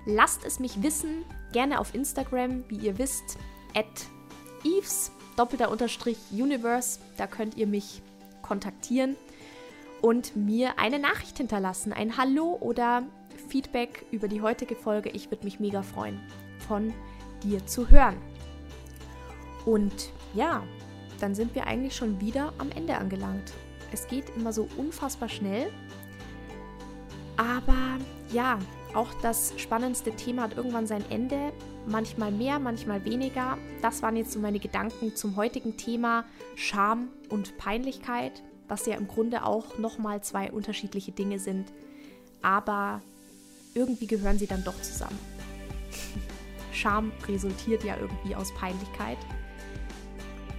Lasst 0.07 0.45
es 0.45 0.61
mich 0.61 0.83
wissen, 0.83 1.25
gerne 1.53 1.81
auf 1.81 1.95
Instagram, 1.95 2.65
wie 2.69 2.77
ihr 2.77 2.99
wisst, 2.99 3.39
at 3.75 3.87
Eves, 4.63 5.11
doppelter 5.37 5.71
Unterstrich 5.71 6.19
Universe, 6.31 7.01
da 7.17 7.27
könnt 7.27 7.57
ihr 7.57 7.67
mich 7.67 8.03
kontaktieren 8.43 9.17
und 10.03 10.37
mir 10.37 10.79
eine 10.79 10.99
Nachricht 10.99 11.39
hinterlassen, 11.39 11.95
ein 11.95 12.19
Hallo 12.19 12.59
oder 12.61 13.05
Feedback 13.45 14.05
über 14.11 14.29
die 14.29 14.41
heutige 14.41 14.75
Folge. 14.75 15.11
Ich 15.11 15.31
würde 15.31 15.45
mich 15.45 15.61
mega 15.61 15.83
freuen, 15.83 16.21
von 16.67 16.93
dir 17.43 17.65
zu 17.67 17.91
hören. 17.91 18.17
Und 19.65 20.11
ja, 20.35 20.63
dann 21.21 21.35
sind 21.35 21.55
wir 21.55 21.67
eigentlich 21.67 21.95
schon 21.95 22.21
wieder 22.21 22.53
am 22.59 22.71
Ende 22.71 22.97
angelangt. 22.97 23.53
Es 23.93 24.09
geht 24.09 24.25
immer 24.37 24.53
so 24.53 24.69
unfassbar 24.77 25.29
schnell. 25.29 25.71
Aber 27.37 27.99
ja, 28.33 28.59
auch 28.95 29.13
das 29.23 29.55
spannendste 29.57 30.13
Thema 30.13 30.43
hat 30.43 30.57
irgendwann 30.57 30.87
sein 30.87 31.05
Ende. 31.11 31.53
Manchmal 31.87 32.31
mehr, 32.31 32.59
manchmal 32.59 33.05
weniger. 33.05 33.59
Das 33.83 34.03
waren 34.03 34.17
jetzt 34.17 34.33
so 34.33 34.39
meine 34.39 34.61
Gedanken 34.61 35.17
zum 35.17 35.37
heutigen 35.37 35.77
Thema 35.77 36.25
Scham 36.55 37.09
und 37.29 37.57
Peinlichkeit, 37.59 38.43
was 38.69 38.87
ja 38.87 38.97
im 38.97 39.09
Grunde 39.09 39.45
auch 39.45 39.79
nochmal 39.79 40.23
zwei 40.23 40.51
unterschiedliche 40.51 41.13
Dinge 41.13 41.39
sind. 41.39 41.73
Aber 42.43 43.01
irgendwie 43.75 44.07
gehören 44.07 44.39
sie 44.39 44.47
dann 44.47 44.65
doch 44.65 44.81
zusammen. 44.81 45.19
Scham 46.73 47.13
resultiert 47.29 47.85
ja 47.85 47.97
irgendwie 47.97 48.35
aus 48.35 48.53
Peinlichkeit. 48.55 49.19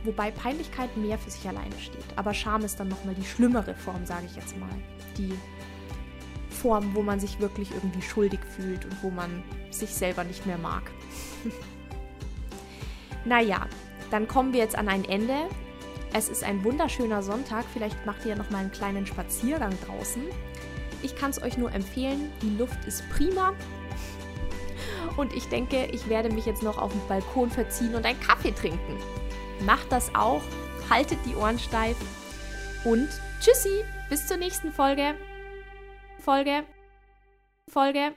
Wobei 0.04 0.32
Peinlichkeit 0.32 0.96
mehr 0.98 1.18
für 1.18 1.32
sich 1.32 1.48
alleine 1.48 1.78
steht. 1.80 2.06
Aber 2.16 2.34
Scham 2.34 2.64
ist 2.64 2.80
dann 2.80 2.88
nochmal 2.88 3.16
die 3.16 3.26
schlimmere 3.26 3.74
Form, 3.74 4.06
sage 4.06 4.26
ich 4.28 4.36
jetzt 4.36 4.58
mal. 4.58 4.70
Die 5.18 5.34
Form, 6.50 6.96
wo 6.96 7.02
man 7.02 7.20
sich 7.20 7.40
wirklich 7.40 7.72
irgendwie 7.72 8.02
schuldig 8.02 8.40
fühlt 8.56 8.86
und 8.86 9.04
wo 9.04 9.10
man 9.10 9.44
sich 9.72 9.90
selber 9.90 10.24
nicht 10.24 10.46
mehr 10.46 10.58
mag. 10.58 10.84
naja, 13.26 13.68
dann 14.12 14.28
kommen 14.28 14.54
wir 14.54 14.60
jetzt 14.60 14.78
an 14.78 14.88
ein 14.88 15.06
Ende. 15.06 15.50
Es 16.14 16.30
ist 16.30 16.44
ein 16.44 16.64
wunderschöner 16.64 17.24
Sonntag. 17.24 17.66
Vielleicht 17.74 18.06
macht 18.06 18.24
ihr 18.24 18.32
ja 18.32 18.38
noch 18.38 18.50
mal 18.52 18.60
einen 18.60 18.72
kleinen 18.72 19.06
Spaziergang 19.06 19.74
draußen. 19.86 20.24
Ich 21.06 21.16
kann 21.16 21.30
es 21.30 21.40
euch 21.44 21.56
nur 21.56 21.72
empfehlen. 21.72 22.32
Die 22.42 22.58
Luft 22.58 22.84
ist 22.88 23.08
prima. 23.12 23.54
Und 25.18 25.34
ich 25.34 25.48
denke, 25.50 25.86
ich 25.92 26.10
werde 26.10 26.34
mich 26.34 26.48
jetzt 26.48 26.64
noch 26.64 26.80
auf 26.80 26.92
den 26.92 27.08
Balkon 27.08 27.52
verziehen 27.52 27.94
und 27.94 28.08
einen 28.08 28.20
Kaffee 28.20 28.52
trinken. 28.52 28.98
Macht 29.64 29.92
das 29.92 30.14
auch. 30.16 30.42
Haltet 30.90 31.20
die 31.28 31.36
Ohren 31.36 31.60
steif. 31.60 31.96
Und 32.84 33.08
tschüssi. 33.40 33.84
Bis 34.10 34.26
zur 34.28 34.38
nächsten 34.38 34.72
Folge. 34.72 35.14
Folge. 36.20 36.64
Folge. 37.70 38.16